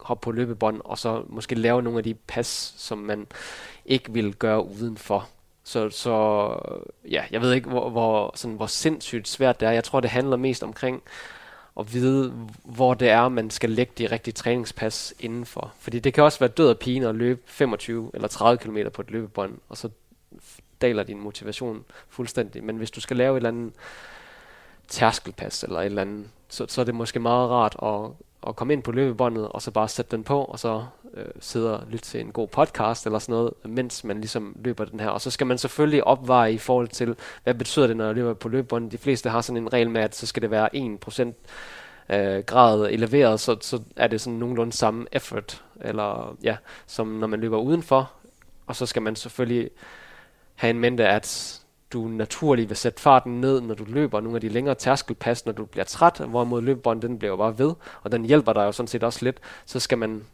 [0.00, 3.26] hoppe på løbebånd, og så måske lave nogle af de pas, som man
[3.86, 5.28] ikke vil gøre udenfor.
[5.64, 6.56] Så, så
[7.10, 9.72] ja, jeg ved ikke, hvor, hvor, sådan, hvor sindssygt svært det er.
[9.72, 11.02] Jeg tror, det handler mest omkring
[11.80, 12.32] at vide,
[12.64, 15.72] hvor det er, man skal lægge de rigtige træningspas indenfor.
[15.78, 19.02] Fordi det kan også være død og pine at løbe 25 eller 30 km på
[19.02, 19.88] et løbebånd, og så
[20.80, 22.64] daler din motivation fuldstændig.
[22.64, 23.72] Men hvis du skal lave et eller andet
[24.88, 28.10] tærskelpas eller et eller andet, så, så er det måske meget rart at,
[28.46, 31.78] at komme ind på løbebåndet, og så bare sætte den på, og så øh, sidde
[31.78, 35.08] og lytte til en god podcast eller sådan noget, mens man ligesom løber den her.
[35.08, 38.34] Og så skal man selvfølgelig opveje i forhold til, hvad betyder det, når jeg løber
[38.34, 38.92] på løbebåndet.
[38.92, 41.32] De fleste har sådan en regel med, at så skal det være 1%
[42.14, 47.26] øh, grad eleveret, så, så er det sådan nogenlunde samme effort, eller ja, som når
[47.26, 48.12] man løber udenfor.
[48.66, 49.70] Og så skal man selvfølgelig
[50.54, 51.61] have en mente, at
[51.92, 55.52] du naturligt vil sætte farten ned, når du løber nogle af de længere tærskelpas, når
[55.52, 58.72] du bliver træt, hvorimod løbebånden den bliver jo bare ved, og den hjælper dig jo
[58.72, 60.24] sådan set også lidt, så skal man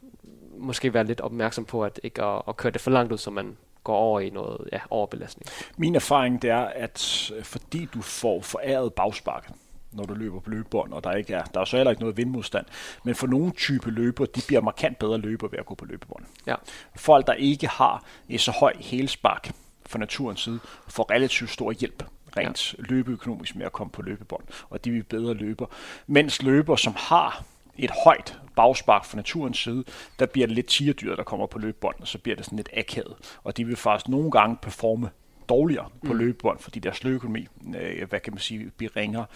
[0.58, 3.30] måske være lidt opmærksom på, at ikke at, at køre det for langt ud, så
[3.30, 5.48] man går over i noget ja, overbelastning.
[5.76, 9.50] Min erfaring det er, at fordi du får foræret bagspark,
[9.92, 12.16] når du løber på løbebånd, og der ikke er, der er så heller ikke noget
[12.16, 12.66] vindmodstand.
[13.04, 16.24] Men for nogle type løber, de bliver markant bedre løber ved at gå på løbebånd.
[16.46, 16.54] Ja.
[16.96, 19.50] Folk, der ikke har et så høj helspark,
[19.88, 22.04] fra naturens side får relativt stor hjælp
[22.36, 22.82] rent ja.
[22.88, 25.66] løbeøkonomisk med at komme på løbebånd, og de vil bedre løber.
[26.06, 27.44] Mens løber, som har
[27.78, 29.84] et højt bagspark fra naturens side,
[30.18, 32.68] der bliver det lidt tierdyr, der kommer på løbebånd, og så bliver det sådan lidt
[32.76, 33.14] akavet.
[33.44, 35.10] Og de vil faktisk nogle gange performe
[35.48, 36.18] dårligere på mm.
[36.18, 37.46] løbebånd, fordi deres løbeøkonomi,
[37.76, 39.26] øh, hvad kan man sige, bliver ringere.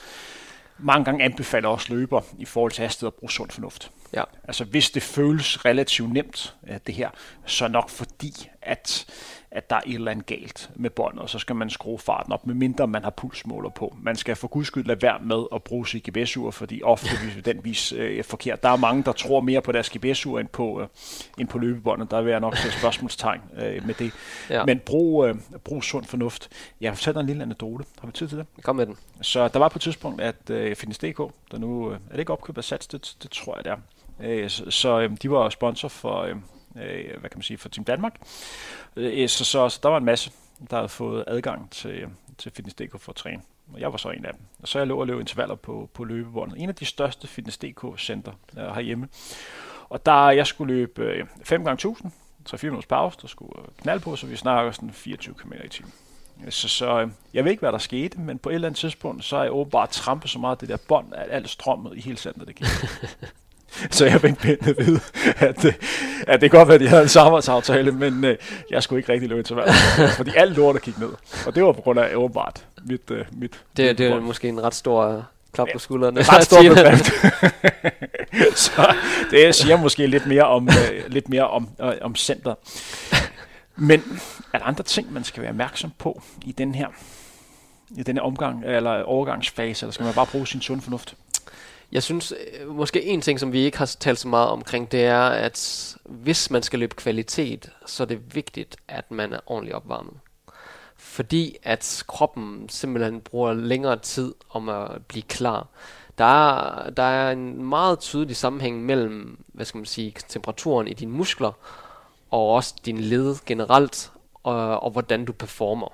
[0.79, 3.91] Mange gange anbefaler også løber i forhold til hastighed at bruge sund fornuft.
[4.15, 4.25] Ja.
[4.45, 7.11] Altså hvis det føles relativt nemt, det her,
[7.47, 9.07] så nok fordi, at
[9.55, 12.33] at der er et eller andet galt med båndet, og så skal man skrue farten
[12.33, 13.97] op, medmindre man har pulsmåler på.
[14.03, 17.45] Man skal for guds skyld lade være med at bruge sit GPS-ur, fordi ofte vil
[17.45, 18.63] den vis øh, forkert.
[18.63, 20.89] Der er mange, der tror mere på deres GPS-ur end på, øh,
[21.39, 22.11] end på løbebåndet.
[22.11, 24.13] Der vil jeg nok sætte spørgsmålstegn øh, med det.
[24.51, 24.65] Ja.
[24.65, 26.49] Men brug, øh, brug sund fornuft.
[26.81, 27.85] Jeg dig en lille anekdote.
[28.01, 28.47] Har vi tid til det?
[28.63, 28.97] Kom med den.
[29.21, 31.19] Så der var på et tidspunkt, at øh, Findes.dk,
[31.51, 33.77] der nu øh, er det ikke opkøbt af Sats, det, det tror jeg det er.
[34.21, 36.37] Øh, så, så øh, de var sponsor for, øh,
[36.77, 38.15] øh, hvad kan man sige, for Team Danmark.
[38.97, 40.31] Øh, så, så, så der var en masse,
[40.71, 42.07] der havde fået adgang til,
[42.39, 43.43] til Fitness.dk for at træne.
[43.75, 44.43] Og jeg var så en af dem.
[44.63, 46.59] Og så jeg lå og løb intervaller på, på løbebåndet.
[46.59, 49.09] En af de største Fitness.dk-center øh, herhjemme.
[49.89, 52.13] Og der jeg skulle løbe øh, 5 gange 1000
[52.51, 55.69] 3-4 minutters pause, der skulle øh, knald på, så vi snakker sådan 24 km i
[55.69, 55.93] timen.
[56.45, 58.79] Øh, så, så øh, jeg ved ikke, hvad der skete, men på et eller andet
[58.79, 62.01] tidspunkt, så er jeg åbenbart trampet så meget det der bånd, at alt strømmet i
[62.01, 62.67] hele centret, det gik.
[63.91, 65.01] Så jeg fik pænt vide,
[65.37, 65.73] at, øh,
[66.27, 68.31] at det kan godt være, at de havde en samarbejdsaftale, men uh,
[68.71, 69.73] jeg skulle ikke rigtig løbe til hver,
[70.17, 71.11] fordi alt lortet gik ned.
[71.47, 74.63] Og det var på grund af åbenbart mit, uh, mit Det, det er måske en
[74.63, 76.21] ret stor klap på skuldrene.
[76.21, 76.63] Ja, ret stor
[78.55, 78.95] Så
[79.31, 82.55] det siger måske lidt mere om, uh, lidt mere om, uh, om center.
[83.77, 84.21] Men
[84.53, 86.87] er der andre ting, man skal være opmærksom på i den her
[87.97, 91.15] i denne omgang, eller overgangsfase, eller skal man bare bruge sin sund fornuft?
[91.93, 95.05] Jeg synes, øh, måske en ting, som vi ikke har talt så meget omkring, det
[95.05, 99.77] er, at hvis man skal løbe kvalitet, så er det vigtigt, at man er ordentligt
[99.77, 100.15] opvarmet.
[100.97, 105.67] Fordi at kroppen simpelthen bruger længere tid om at blive klar.
[106.19, 110.95] Der er, der er en meget tydelig sammenhæng mellem, hvad skal man sige, temperaturen i
[110.95, 111.53] dine muskler,
[112.31, 115.93] og også din led generelt, og, og hvordan du performer.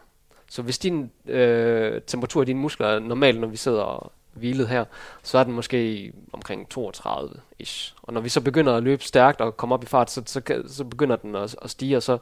[0.51, 4.69] Så hvis din øh, temperatur i dine muskler er normalt, når vi sidder og hvilet
[4.69, 4.85] her,
[5.23, 7.95] så er den måske omkring 32-ish.
[8.03, 10.63] Og når vi så begynder at løbe stærkt og komme op i fart, så, så,
[10.67, 12.19] så begynder den at, at stige, og så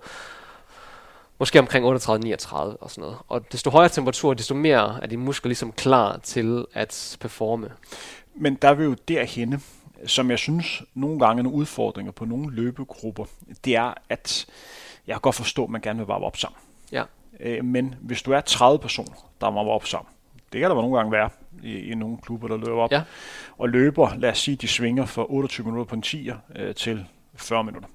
[1.38, 3.16] måske omkring 38-39 og sådan noget.
[3.29, 7.70] Og desto højere temperatur, desto mere er de muskler ligesom klar til at performe.
[8.35, 9.61] Men der er vi jo derhenne,
[10.07, 13.24] som jeg synes nogle gange nogle udfordringer på nogle løbegrupper,
[13.64, 14.46] det er, at
[15.07, 16.59] jeg kan godt forstå, at man gerne vil varme op sammen.
[16.92, 17.02] Ja.
[17.40, 20.12] Øh, men hvis du er 30 personer, der varmer op sammen,
[20.52, 21.31] det kan der nogle gange være
[21.62, 23.02] i, i nogle klubber, der løber op, ja.
[23.58, 27.06] og løber, lad os sige, de svinger fra 28 minutter på en 10'er øh, til
[27.34, 27.88] 40 minutter.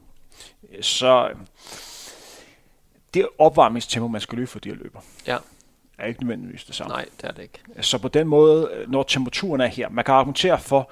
[0.81, 1.35] Så øh,
[3.13, 5.37] det opvarmningstempo, man skal løbe for de her løber, ja.
[5.97, 6.93] er ikke nødvendigvis det samme.
[6.93, 7.59] Nej, det er det ikke.
[7.81, 10.91] Så på den måde, øh, når temperaturen er her, man kan argumentere for,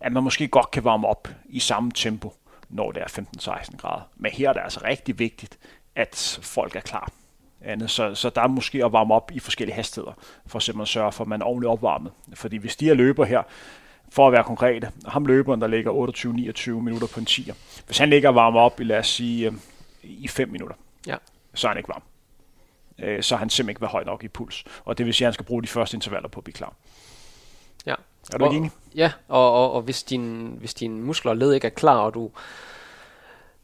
[0.00, 2.34] at man måske godt kan varme op i samme tempo,
[2.68, 4.02] når det er 15-16 grader.
[4.16, 5.58] Men her er det altså rigtig vigtigt,
[5.96, 7.12] at folk er klar
[7.66, 7.90] andet.
[7.90, 10.12] Så, så der er måske at varme op i forskellige hastigheder,
[10.46, 12.12] for simpelthen at sørge for, at man er ordentligt opvarmet.
[12.34, 13.42] Fordi hvis de er løber her,
[14.08, 17.54] for at være konkrete, ham løberen, der ligger 28-29 minutter på en 10'er,
[17.86, 19.52] hvis han ligger og varmer op i, lad os sige, øh,
[20.02, 21.16] i 5 minutter, ja.
[21.54, 22.02] så er han ikke varm.
[22.98, 24.64] Øh, så har han simpelthen ikke været høj nok i puls.
[24.84, 26.74] Og det vil sige, at han skal bruge de første intervaller på at blive klar.
[27.86, 27.94] Ja.
[28.32, 28.70] Er du og, ikke enig?
[28.94, 32.14] Ja, og, og, og hvis, din, hvis dine muskler og led ikke er klar, og
[32.14, 32.30] du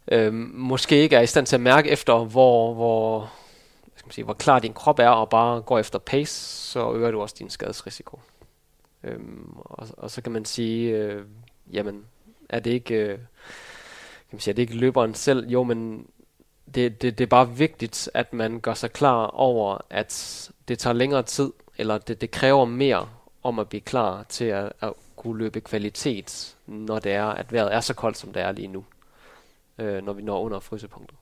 [0.09, 3.33] øh, måske ikke er i stand til at mærke efter, hvor, hvor,
[4.11, 6.35] man sige, hvor klar din krop er, og bare går efter pace,
[6.71, 8.21] så øger du også din skadesrisiko.
[9.03, 11.25] Øhm, og, og så kan man sige, øh,
[11.73, 12.05] jamen,
[12.49, 15.49] er det ikke, øh, kan man sige, er det ikke løberen selv?
[15.49, 16.07] Jo, men
[16.75, 20.95] det, det, det er bare vigtigt, at man gør sig klar over, at det tager
[20.95, 23.09] længere tid, eller det, det kræver mere
[23.43, 27.75] om at blive klar til at, at kunne løbe kvalitet, når det er, at vejret
[27.75, 28.85] er så koldt, som det er lige nu,
[29.79, 31.17] øh, når vi når under frysepunktet.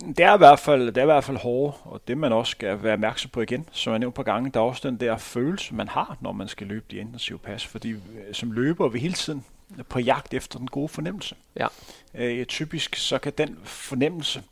[0.00, 2.50] Det er, i hvert fald, det er i hvert fald hårdt, og det man også
[2.50, 5.16] skal være opmærksom på igen, som jeg nævnte på gange, der er også den der
[5.16, 7.98] følelse, man har, når man skal løbe de intensive pas, fordi øh,
[8.32, 9.44] som løber vi hele tiden
[9.88, 11.34] på jagt efter den gode fornemmelse.
[11.56, 11.66] Ja.
[12.14, 14.42] Øh, typisk så kan den fornemmelse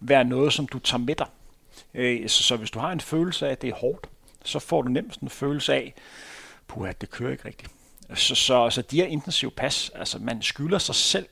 [0.00, 1.26] være noget, som du tager med dig.
[1.94, 4.08] Øh, så, så hvis du har en følelse af, at det er hårdt,
[4.44, 5.94] så får du nemt en følelse af,
[6.68, 7.70] puha, det kører ikke rigtigt.
[8.14, 11.26] Så, så, så de her intensive pas, altså man skylder sig selv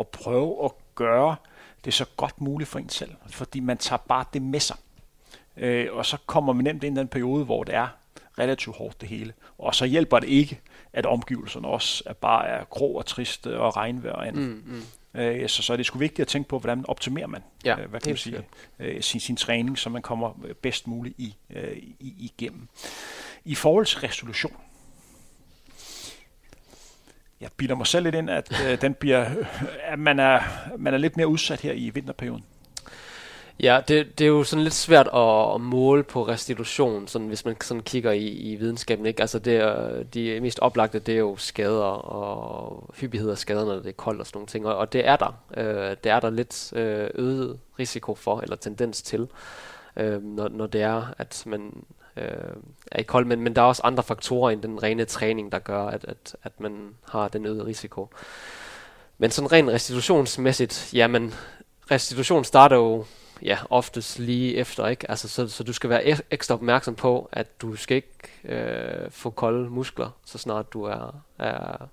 [0.00, 1.36] at prøve at gøre
[1.84, 4.76] det så godt muligt for en selv, fordi man tager bare det med sig.
[5.56, 7.88] Øh, og så kommer man nemt ind i den periode, hvor det er
[8.38, 9.32] relativt hårdt det hele.
[9.58, 10.60] Og så hjælper det ikke,
[10.92, 14.42] at omgivelserne også er bare er grå og triste og regnvejr og andet.
[14.42, 14.82] Mm, mm.
[15.20, 17.90] Øh, så, så er det sgu vigtigt at tænke på, hvordan optimerer man ja, øh,
[17.90, 18.42] hvad kan man sige,
[18.78, 22.68] øh, sin, sin træning, så man kommer bedst muligt i, øh, i, igennem.
[23.44, 24.56] I forhold til resolution,
[27.40, 29.46] jeg bilder mig selv lidt ind, at øh, den bliver, øh,
[29.84, 30.40] at man er,
[30.78, 32.44] man er lidt mere udsat her i vinterperioden.
[33.60, 37.44] Ja, det, det er jo sådan lidt svært at, at måle på restitution, sådan, hvis
[37.44, 39.06] man sådan kigger i, i videnskaben.
[39.06, 39.20] Ikke?
[39.20, 43.74] Altså det er, de mest oplagte, det er jo skader og hyppighed af skader, når
[43.74, 44.66] det er koldt og sådan nogle ting.
[44.66, 45.40] Og, og det er der.
[45.56, 49.28] Øh, det er der lidt øh, øget risiko for, eller tendens til,
[49.96, 51.84] øh, når, når det er, at man
[52.18, 52.56] øh,
[52.92, 53.24] er i kold.
[53.24, 56.36] Men, men der er også andre faktorer end den rene træning, der gør, at, at,
[56.42, 58.08] at man har den øgede risiko.
[59.18, 61.34] Men sådan rent restitutionsmæssigt, jamen
[61.90, 63.04] restitution starter jo
[63.42, 65.10] ja, oftest lige efter, ikke?
[65.10, 68.08] Altså, så, så du skal være ekstra opmærksom på, at du skal ikke
[68.44, 71.88] øh, få kolde muskler, så snart du er, er,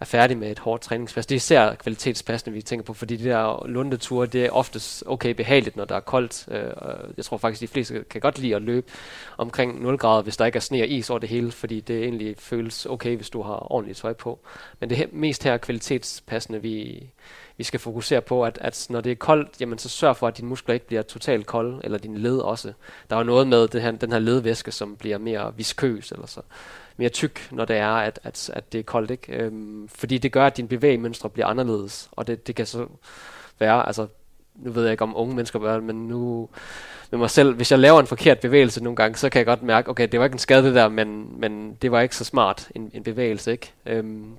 [0.00, 1.26] er færdig med et hårdt træningspas.
[1.26, 5.30] Det er især kvalitetspassene, vi tænker på, fordi de der lundeture, det er oftest okay
[5.30, 6.48] behageligt, når der er koldt.
[6.50, 6.70] Øh,
[7.16, 8.86] jeg tror faktisk, de fleste kan godt lide at løbe
[9.38, 12.02] omkring 0 grader, hvis der ikke er sne og is over det hele, fordi det
[12.04, 14.38] egentlig føles okay, hvis du har ordentligt tøj på.
[14.80, 17.06] Men det mest her kvalitetspassende, vi
[17.56, 20.36] vi skal fokusere på, at, at når det er koldt, jamen så sørg for, at
[20.36, 22.72] dine muskler ikke bliver totalt kolde, eller dine led også.
[23.10, 26.26] Der er jo noget med det her, den her ledvæske, som bliver mere viskøs, eller
[26.26, 26.40] så
[26.96, 29.10] mere tyk, når det er, at, at, at det er koldt.
[29.10, 29.32] Ikke?
[29.32, 32.86] Øhm, fordi det gør, at din bevægemønstre bliver anderledes, og det, det kan så
[33.58, 34.06] være, altså
[34.54, 36.48] nu ved jeg ikke om unge mennesker gør men nu
[37.10, 39.62] med mig selv, hvis jeg laver en forkert bevægelse nogle gange, så kan jeg godt
[39.62, 42.24] mærke, okay, det var ikke en skade det der, men, men det var ikke så
[42.24, 43.72] smart en, en bevægelse, ikke?
[43.86, 44.36] Øhm,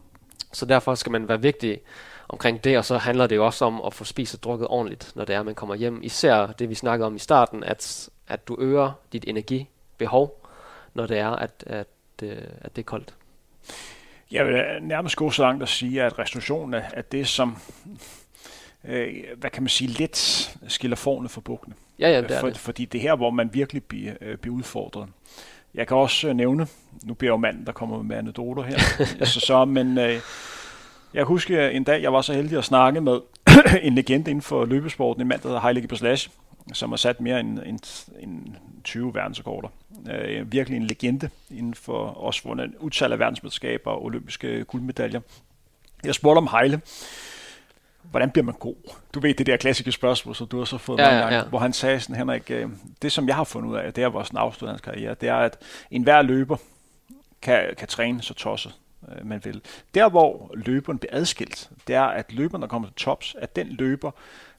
[0.54, 1.80] så derfor skal man være vigtig
[2.30, 5.12] omkring det, og så handler det jo også om at få spist og drukket ordentligt,
[5.16, 6.00] når det er, at man kommer hjem.
[6.04, 10.48] Især det, vi snakkede om i starten, at, at du øger dit energibehov,
[10.94, 11.88] når det er, at, at,
[12.24, 13.14] øh, at det er koldt.
[14.32, 17.58] Jeg vil nærmest gå så langt at sige, at restitutionen er det, som
[18.88, 20.18] øh, hvad kan man sige, lidt
[20.68, 21.76] skiller forne for bukkene.
[22.00, 22.58] Ja, ja, det er for, det.
[22.58, 25.08] Fordi det er her, hvor man virkelig bliver, øh, bliver udfordret.
[25.74, 26.68] Jeg kan også øh, nævne,
[27.04, 28.78] nu bliver jo manden, der kommer med anekdoter her,
[29.26, 30.20] så, så, men øh,
[31.14, 33.20] jeg husker en dag, jeg var så heldig at snakke med
[33.82, 36.30] en legende inden for løbesporten, en mand, der hedder Heilige Baslash,
[36.74, 39.70] som har sat mere end, end, end 20 verdensrekorder.
[40.12, 45.20] Øh, virkelig en legende inden for også vundet utal af verdensmesterskaber og olympiske guldmedaljer.
[46.04, 46.82] Jeg spurgte om Heile,
[48.12, 48.76] hvordan bliver man god?
[49.14, 51.38] Du ved det der klassiske spørgsmål, som du har så fået ja, mange ja, gange,
[51.38, 51.44] ja.
[51.44, 52.70] hvor han sagde sådan, Henrik, øh,
[53.02, 55.36] det som jeg har fundet ud af, det er, hvor sådan hans karriere, det er,
[55.36, 55.58] at
[55.92, 56.58] enhver løber
[57.42, 58.76] kan, kan træne så tosset,
[59.12, 59.62] øh, man vil.
[59.94, 63.68] Der, hvor løberen bliver adskilt, det er, at løberen, der kommer til tops, er den
[63.68, 64.12] løber,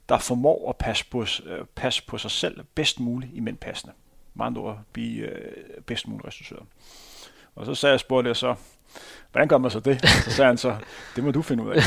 [0.09, 3.95] der formår at passe på, øh, passe på sig selv bedst muligt i mændpassende.
[4.35, 5.53] Med andre ord, blive øh,
[5.87, 6.67] bedst muligt restitueret.
[7.57, 8.55] Og så sagde jeg, spurgte jeg så,
[9.33, 10.09] hvordan gør man så det?
[10.25, 10.77] Så sagde han så,
[11.17, 11.83] det må du finde ud af.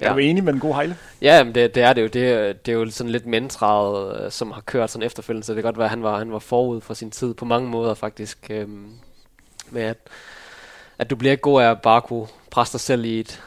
[0.00, 0.12] Er ja.
[0.12, 0.96] du enig med den gode Heile?
[1.20, 2.06] Ja, men det, det er det jo.
[2.06, 5.62] Det, det er jo sådan lidt mentraet, øh, som har kørt sådan efterfølgende, så det
[5.62, 7.94] kan godt være, at han var, han var forud for sin tid på mange måder
[7.94, 8.46] faktisk.
[8.50, 8.92] Øhm,
[9.70, 9.96] med at,
[10.98, 13.42] at du bliver ikke god af at bare kunne presse dig selv i et,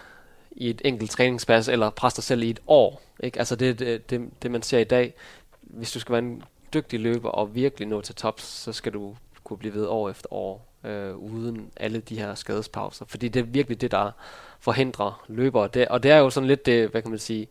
[0.55, 3.01] i et enkelt træningspas, eller presse dig selv i et år.
[3.19, 3.39] Ikke?
[3.39, 5.13] Altså det, det, det, det, man ser i dag,
[5.61, 6.43] hvis du skal være en
[6.73, 10.33] dygtig løber og virkelig nå til tops, så skal du kunne blive ved år efter
[10.33, 13.05] år, øh, uden alle de her skadespauser.
[13.05, 14.11] Fordi det er virkelig det, der
[14.59, 15.67] forhindrer løbere.
[15.73, 17.47] Det, og det er jo sådan lidt det, hvad kan man sige,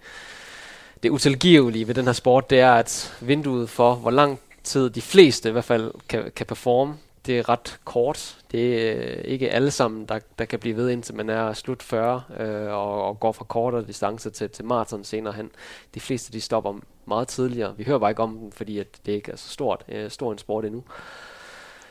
[1.03, 5.01] det utilgivelige ved den her sport, det er, at vinduet for, hvor lang tid de
[5.01, 6.95] fleste i hvert fald kan, kan performe,
[7.27, 8.39] det er ret kort.
[8.51, 11.83] Det er øh, ikke alle sammen, der, der kan blive ved, indtil man er slut
[11.83, 15.51] 40 øh, og, og går fra kortere distance til, til maraton senere hen.
[15.95, 16.75] De fleste de stopper
[17.07, 17.77] meget tidligere.
[17.77, 20.33] Vi hører bare ikke om den, fordi at det ikke er så stort, øh, stor
[20.33, 20.85] en sport endnu.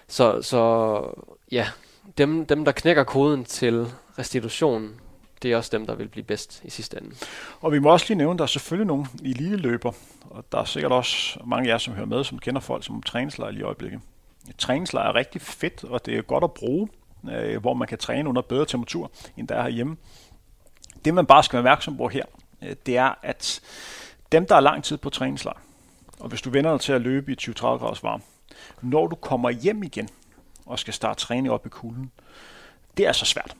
[0.08, 1.02] Så, så
[1.52, 1.68] ja,
[2.18, 3.88] dem, dem der knækker koden til
[4.20, 4.92] restitution,
[5.44, 7.16] det er også dem, der vil blive bedst i sidste ende.
[7.62, 9.92] Og vi må også lige nævne, at der er selvfølgelig nogle elite løber,
[10.30, 13.04] og der er sikkert også mange af jer, som hører med, som kender folk som
[13.04, 14.02] træningslejr i øjeblikket.
[14.58, 16.90] Træningslejr er rigtig fedt, og det er godt at bruge,
[17.32, 19.98] øh, hvor man kan træne under bedre temperatur, end der er herhjemme.
[21.06, 22.26] Det man bare skal være opmærksom på her,
[22.62, 23.62] øh, det er, at
[24.32, 25.60] dem, der er lang tid på træningslejr,
[26.20, 28.24] og hvis du vender dig til at løbe i 20-30 graders varme,
[28.82, 30.10] når du kommer hjem igen
[30.66, 32.12] og skal starte træning op i kulden,
[32.98, 33.56] det er så svært.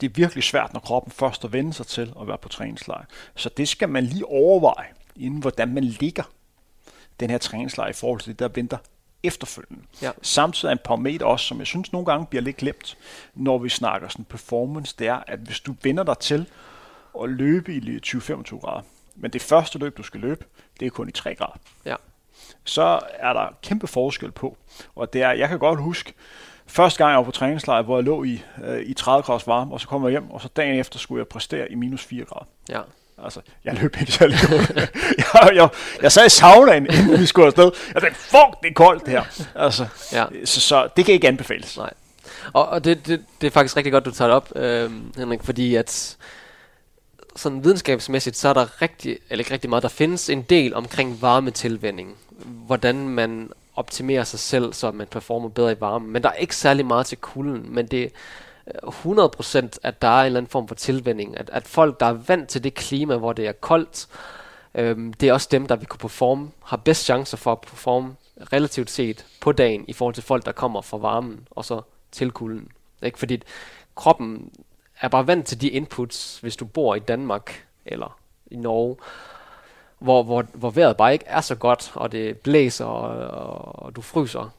[0.00, 3.04] Det er virkelig svært, når kroppen først har vendt sig til at være på træningslejr.
[3.36, 6.22] Så det skal man lige overveje, inden hvordan man ligger
[7.20, 8.78] den her træningslejr i forhold til det, der venter
[9.22, 9.82] efterfølgende.
[10.02, 10.10] Ja.
[10.22, 12.98] Samtidig er en parameter også, som jeg synes nogle gange bliver lidt glemt,
[13.34, 16.46] når vi snakker sådan performance, det er, at hvis du vender dig til
[17.22, 18.82] at løbe i 20-25 grader,
[19.14, 20.44] men det første løb, du skal løbe,
[20.80, 21.56] det er kun i 3 grader.
[21.84, 21.96] Ja.
[22.64, 24.56] Så er der kæmpe forskel på.
[24.94, 26.12] Og det er, jeg kan godt huske,
[26.66, 29.74] første gang jeg var på træningslejr, hvor jeg lå i, øh, i 30 grader varme,
[29.74, 32.24] og så kom jeg hjem, og så dagen efter skulle jeg præstere i minus 4
[32.24, 32.46] grader.
[32.68, 32.80] Ja.
[33.24, 34.76] Altså, jeg løb ikke særlig godt.
[35.18, 35.68] jeg, jeg,
[36.02, 37.70] jeg sad i saunaen, inden vi skulle afsted.
[37.94, 39.24] Jeg tænkte, fuck, det er koldt det her.
[39.54, 40.24] Altså, ja.
[40.44, 41.76] så, så det kan ikke anbefales.
[41.76, 41.92] Nej.
[42.52, 45.42] Og, og det, det, det er faktisk rigtig godt, du tager det op, øh, Henrik,
[45.42, 46.16] fordi at
[47.36, 51.22] sådan videnskabsmæssigt, så er der rigtig, eller ikke rigtig meget, der findes en del omkring
[51.22, 52.16] varmetilvænding.
[52.66, 56.08] Hvordan man optimerer sig selv, så man performer bedre i varme.
[56.08, 58.12] Men der er ikke særlig meget til kulden, men det
[58.68, 61.38] 100% at der er en eller anden form for tilvænding.
[61.38, 64.08] At, at folk, der er vant til det klima, hvor det er koldt,
[64.74, 68.16] øhm, det er også dem, der vil kunne performe, har bedst chancer for at performe
[68.52, 71.80] relativt set på dagen, i forhold til folk, der kommer fra varmen, og så
[72.12, 72.68] til kulden.
[73.02, 73.18] Ikke?
[73.18, 73.42] Fordi
[73.94, 74.50] kroppen
[75.00, 78.18] er bare vant til de inputs, hvis du bor i Danmark eller
[78.50, 78.96] i Norge,
[79.98, 84.00] hvor, hvor, hvor vejret bare ikke er så godt, og det blæser, og, og du
[84.00, 84.50] fryser,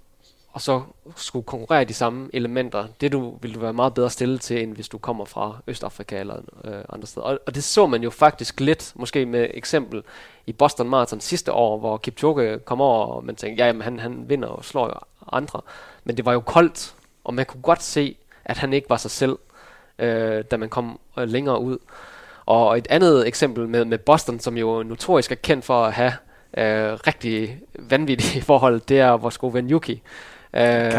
[0.54, 0.82] og så
[1.16, 4.76] skulle konkurrere de samme elementer, det du, vil du være meget bedre stillet til, end
[4.76, 7.26] hvis du kommer fra Østafrika eller øh, andre steder.
[7.26, 10.04] Og, og det så man jo faktisk lidt, måske med eksempel
[10.45, 13.99] i Boston Marathon sidste år, hvor Kipchoge kom over, og man tænkte, ja, jamen, han,
[13.99, 14.93] han vinder og slår jo
[15.32, 15.62] andre.
[16.04, 19.12] Men det var jo koldt, og man kunne godt se, at han ikke var sig
[19.12, 19.38] selv
[19.99, 21.78] øh, da man kom øh, længere ud.
[22.45, 26.14] Og et andet eksempel med, med Boston, som jo notorisk er kendt for at have
[26.58, 30.01] øh, rigtig vanvittige forhold, det er vores gode ven Yuki.
[30.54, 30.91] Øh,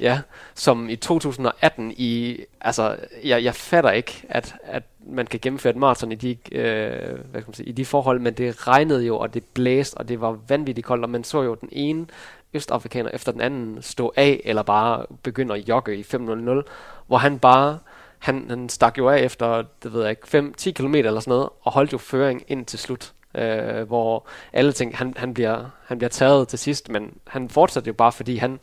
[0.00, 0.20] Ja,
[0.54, 5.76] som i 2018 i, altså, jeg, jeg fatter ikke, at, at man kan gennemføre et
[5.76, 9.18] maraton i de, øh, hvad kan man sige, i de forhold, men det regnede jo,
[9.18, 12.06] og det blæste, og det var vanvittigt koldt, og man så jo den ene
[12.54, 16.62] østafrikaner efter den anden stå af, eller bare begynde at jogge i 5.00,
[17.06, 17.78] hvor han bare
[18.18, 21.48] han, han stak jo af efter, det ved jeg ikke, 5-10 km eller sådan noget,
[21.62, 23.12] og holdt jo føring ind til slut.
[23.34, 27.88] Øh, hvor alle tænkte, han, han, bliver, han bliver taget til sidst, men han fortsatte
[27.88, 28.58] jo bare, fordi han,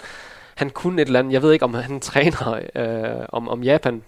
[0.55, 1.33] han kunne et eller andet.
[1.33, 4.03] Jeg ved ikke, om han træner øh, om, om Japan.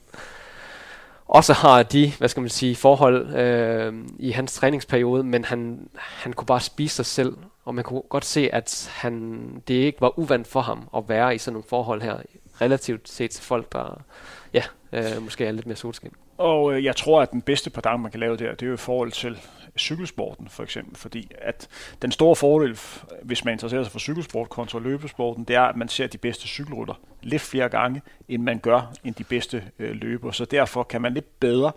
[1.28, 6.34] Også har de, hvad skal man sige, forhold øh, i hans træningsperiode, men han, han
[6.34, 10.20] kunne bare spise sig selv, og man kunne godt se, at han, det ikke var
[10.20, 12.18] uvandt for ham at være i sådan nogle forhold her,
[12.62, 14.02] relativt set til folk, der
[14.54, 16.12] ja, øh, måske er lidt mere solskin.
[16.38, 18.74] Og øh, jeg tror, at den bedste par man kan lave der, det er jo
[18.74, 19.40] i forhold til
[19.78, 21.68] cykelsporten for eksempel, fordi at
[22.02, 22.80] den store fordel,
[23.24, 26.48] hvis man interesserer sig for cykelsport kontra løbesporten, det er, at man ser de bedste
[26.48, 30.32] cykelrytter lidt flere gange, end man gør end de bedste øh, løber.
[30.32, 31.72] Så derfor kan man lidt bedre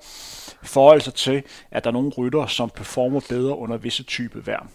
[0.62, 4.66] forholde sig til, at der er nogle rytter, som performer bedre under visse type vejr.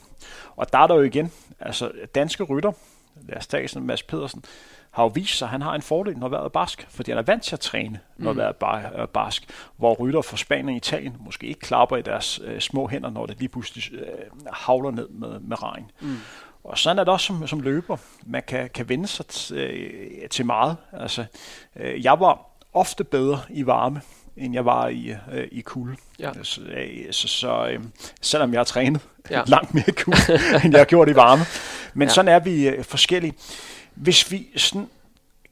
[0.56, 2.72] Og der er der jo igen, altså danske rytter,
[3.28, 4.44] lad os tage sådan Mads Pedersen,
[4.94, 7.18] har jo vist sig, at han har en fordel, når vejret er barsk, fordi han
[7.18, 8.38] er vant til at træne, når mm.
[8.38, 8.56] vejret
[8.94, 12.88] er barsk, hvor rytter fra Spanien og Italien måske ikke klapper i deres øh, små
[12.88, 14.08] hænder, når det lige pludselig øh,
[14.52, 15.92] havler ned med, med regn.
[16.02, 16.18] Mm.
[16.64, 17.98] Og sådan er det også som, som løber.
[18.26, 20.78] Man kan, kan vende sig t, øh, til meget.
[20.94, 21.26] Altså,
[21.76, 24.02] øh, jeg var ofte bedre i varme,
[24.38, 25.96] end jeg var i, øh, i kulde.
[26.20, 26.32] Ja.
[26.44, 27.80] Så, øh, så, så øh,
[28.22, 29.42] selvom jeg har trænet ja.
[29.56, 31.44] langt mere kulde, end jeg har gjort i varme.
[31.94, 32.14] Men ja.
[32.14, 33.34] sådan er vi øh, forskellige.
[33.96, 34.88] Hvis vi sådan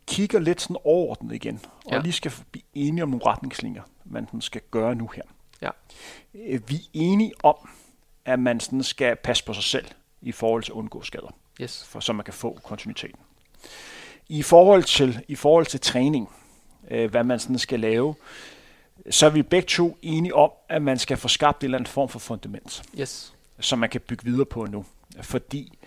[0.07, 1.99] kigger lidt sådan overordnet igen, og ja.
[2.01, 5.21] lige skal blive enige om nogle retningslinjer, man sådan skal gøre nu her.
[5.61, 5.69] Ja.
[6.33, 7.55] Øh, vi er enige om,
[8.25, 9.85] at man sådan skal passe på sig selv
[10.21, 11.85] i forhold til at undgå skader, Yes.
[11.87, 13.19] for, så man kan få kontinuiteten.
[14.29, 16.29] I forhold til, i forhold til træning,
[16.91, 18.15] øh, hvad man sådan skal lave,
[19.09, 21.91] så er vi begge to enige om, at man skal få skabt en eller anden
[21.91, 23.33] form for fundament, Yes.
[23.59, 24.85] som man kan bygge videre på nu.
[25.21, 25.77] Fordi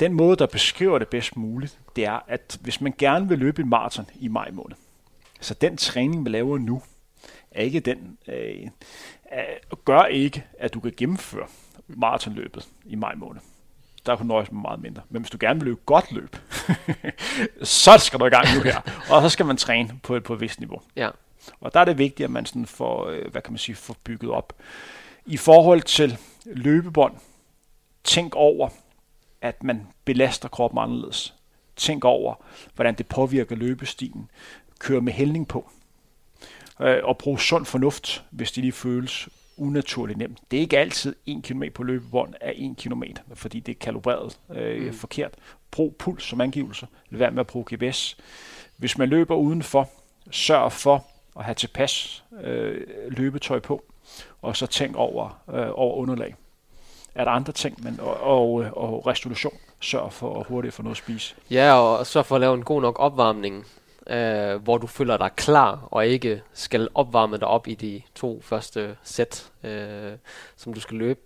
[0.00, 3.62] den måde, der beskriver det bedst muligt, det er, at hvis man gerne vil løbe
[3.62, 4.76] en maraton i maj måned,
[5.40, 6.82] så den træning, man laver nu,
[7.50, 8.68] er ikke den, øh,
[9.84, 11.46] gør ikke, at du kan gennemføre
[11.88, 13.40] maratonløbet i maj måned.
[14.06, 15.02] Der kan nøjes med meget mindre.
[15.08, 16.36] Men hvis du gerne vil løbe godt løb,
[17.62, 18.80] så skal du i gang nu her.
[19.10, 20.80] Og så skal man træne på et, på et vist niveau.
[20.96, 21.10] Ja.
[21.60, 23.96] Og der er det vigtigt, at man sådan får, øh, hvad kan man sige, får
[24.04, 24.52] bygget op.
[25.26, 27.14] I forhold til løbebånd,
[28.04, 28.68] tænk over,
[29.42, 31.34] at man belaster kroppen anderledes.
[31.76, 32.34] Tænk over,
[32.74, 34.30] hvordan det påvirker løbestilen.
[34.78, 35.70] Kør med hældning på.
[36.80, 40.38] Øh, og brug sund fornuft, hvis det lige føles unaturligt nemt.
[40.50, 43.02] Det er ikke altid 1 km på løbebånd er 1 km,
[43.34, 44.86] fordi det er kalibreret øh, Mm.
[44.86, 44.92] mm.
[44.94, 45.34] forkert.
[45.70, 46.86] Brug puls som angivelse.
[47.10, 48.16] Lad være med at bruge GPS.
[48.76, 49.90] Hvis man løber udenfor,
[50.30, 51.06] sørg for
[51.38, 53.84] at have tilpas øh, løbetøj på,
[54.42, 56.34] og så tænk over, øh, over underlag.
[57.16, 60.94] Er der andre ting, men, og, og, og restitution, sørg for at hurtigt få noget
[60.94, 61.34] at spise.
[61.50, 63.66] Ja, og så for at lave en god nok opvarmning,
[64.06, 68.40] øh, hvor du føler dig klar, og ikke skal opvarme dig op i de to
[68.44, 70.12] første sæt, øh,
[70.56, 71.20] som du skal løbe.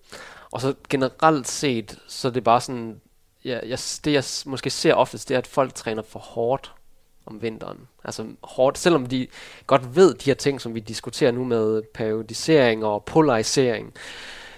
[0.51, 3.01] Og så generelt set, så er det bare sådan,
[3.45, 6.73] ja, jeg, det jeg måske ser oftest, det er, at folk træner for hårdt
[7.27, 7.89] om vinteren.
[8.05, 9.27] Altså hårdt, selvom de
[9.67, 13.95] godt ved de her ting, som vi diskuterer nu med periodisering og polarisering,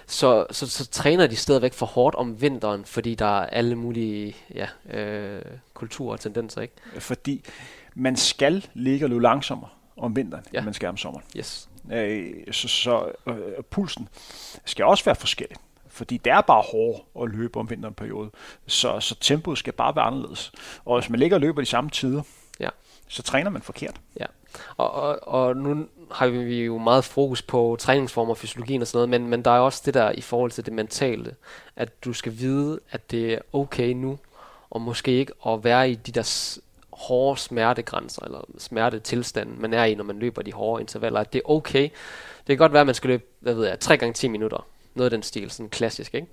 [0.07, 4.35] så, så, så træner de stadigvæk for hårdt om vinteren, fordi der er alle mulige
[4.55, 4.67] ja,
[4.99, 5.41] øh,
[5.73, 6.73] kulturer og tendenser, ikke?
[6.99, 7.43] Fordi
[7.95, 10.49] man skal ligge og løbe langsommere om vinteren, Ja.
[10.53, 10.59] ja.
[10.59, 11.25] end man skal om sommeren.
[11.37, 11.69] Yes.
[11.91, 13.35] Øh, så så øh,
[13.69, 14.09] pulsen
[14.65, 15.57] skal også være forskellig.
[15.87, 18.29] Fordi det er bare hårdt at løbe om vinteren periode.
[18.67, 20.51] Så, så tempoet skal bare være anderledes.
[20.85, 22.21] Og hvis man ligger og løber de samme tider,
[22.59, 22.69] Ja.
[23.07, 24.01] så træner man forkert.
[24.77, 29.21] Og, og, og nu har vi jo meget fokus på træningsformer, fysiologien og sådan noget,
[29.21, 31.35] men, men der er også det der i forhold til det mentale,
[31.75, 34.19] at du skal vide, at det er okay nu,
[34.69, 36.57] og måske ikke at være i de der
[36.93, 41.39] hårde smertegrænser, eller smertetilstanden, man er i, når man løber de hårde intervaller, at det
[41.39, 41.83] er okay.
[42.47, 44.65] Det kan godt være, at man skal løbe, hvad ved jeg, 3 gange 10 minutter,
[44.95, 46.27] noget af den stil, sådan klassisk, ikke?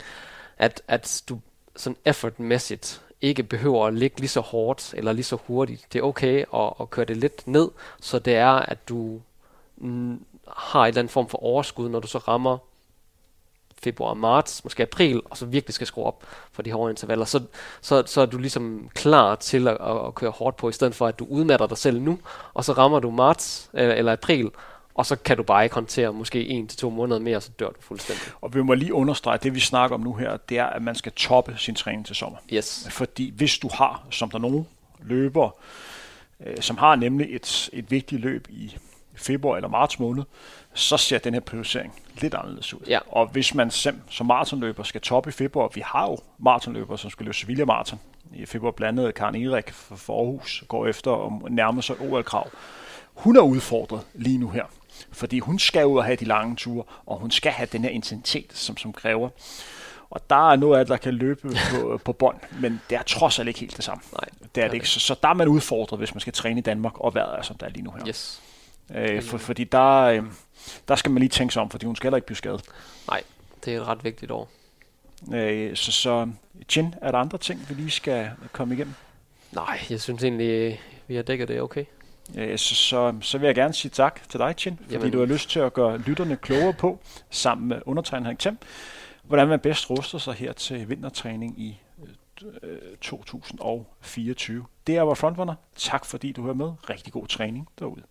[0.58, 1.40] At, at du
[1.76, 5.86] sådan effortmæssigt ikke behøver at ligge lige så hårdt eller lige så hurtigt.
[5.92, 7.68] Det er okay at, at køre det lidt ned,
[8.00, 9.20] så det er, at du
[9.76, 10.24] mm,
[10.56, 12.58] har en eller anden form for overskud, når du så rammer
[13.82, 17.42] februar, marts, måske april, og så virkelig skal skrue op for de hårde intervaller, så,
[17.80, 20.94] så, så er du ligesom klar til at, at, at køre hårdt på, i stedet
[20.94, 22.18] for at du udmatter dig selv nu,
[22.54, 24.50] og så rammer du marts eller, eller april,
[25.00, 27.50] og så kan du bare ikke håndtere måske en til to måneder mere, og så
[27.58, 28.24] dør du fuldstændig.
[28.40, 30.94] Og vi må lige understrege, det vi snakker om nu her, det er, at man
[30.94, 32.38] skal toppe sin træning til sommer.
[32.52, 32.88] Yes.
[32.90, 34.64] Fordi hvis du har, som der er nogle
[35.02, 35.56] løber,
[36.46, 38.76] øh, som har nemlig et, et vigtigt løb i
[39.14, 40.24] februar eller marts måned,
[40.74, 42.80] så ser den her prioritering lidt anderledes ud.
[42.88, 42.98] Ja.
[43.08, 47.10] Og hvis man sem, som maratonløber skal toppe i februar, vi har jo maratonløbere, som
[47.10, 48.00] skal løbe Sevilla Marathon
[48.34, 52.50] i februar, blandt andet Karen Erik fra Aarhus, går efter at nærme sig OL-krav.
[53.14, 54.64] Hun er udfordret lige nu her,
[55.12, 57.90] fordi hun skal ud og have de lange ture, og hun skal have den her
[57.90, 59.28] intensitet, som, som kræver.
[60.10, 63.02] Og der er noget af det, der kan løbe på, på bånd, men det er
[63.02, 64.02] trods alt ikke helt det samme.
[64.12, 64.88] Nej, Det er det ikke.
[64.88, 67.42] Så, så der er man udfordret, hvis man skal træne i Danmark, og vejret er,
[67.42, 68.08] som der er lige nu her.
[68.08, 68.42] Yes.
[68.94, 70.22] Øh, for, fordi der, øh,
[70.88, 72.62] der skal man lige tænke sig om, fordi hun skal heller ikke blive skadet.
[73.64, 74.48] Det er et ret vigtigt år.
[75.32, 76.28] Øh, så, så
[76.68, 78.94] Chin, er der andre ting, vi lige skal komme igennem?
[79.52, 81.84] Nej, jeg synes egentlig, vi har dækket det okay.
[82.36, 85.12] Øh, så, så, så vil jeg gerne sige tak til dig, Chin, fordi Jamen.
[85.12, 86.98] du har lyst til at gøre lytterne klogere på,
[87.30, 88.58] sammen med undertegnet Henrik Thiem,
[89.22, 91.80] hvordan man bedst ruster sig her til vintertræning i
[92.62, 94.64] øh, 2024.
[94.86, 95.54] Det er vores frontrunner.
[95.76, 96.72] Tak fordi du hører med.
[96.90, 98.02] Rigtig god træning derude.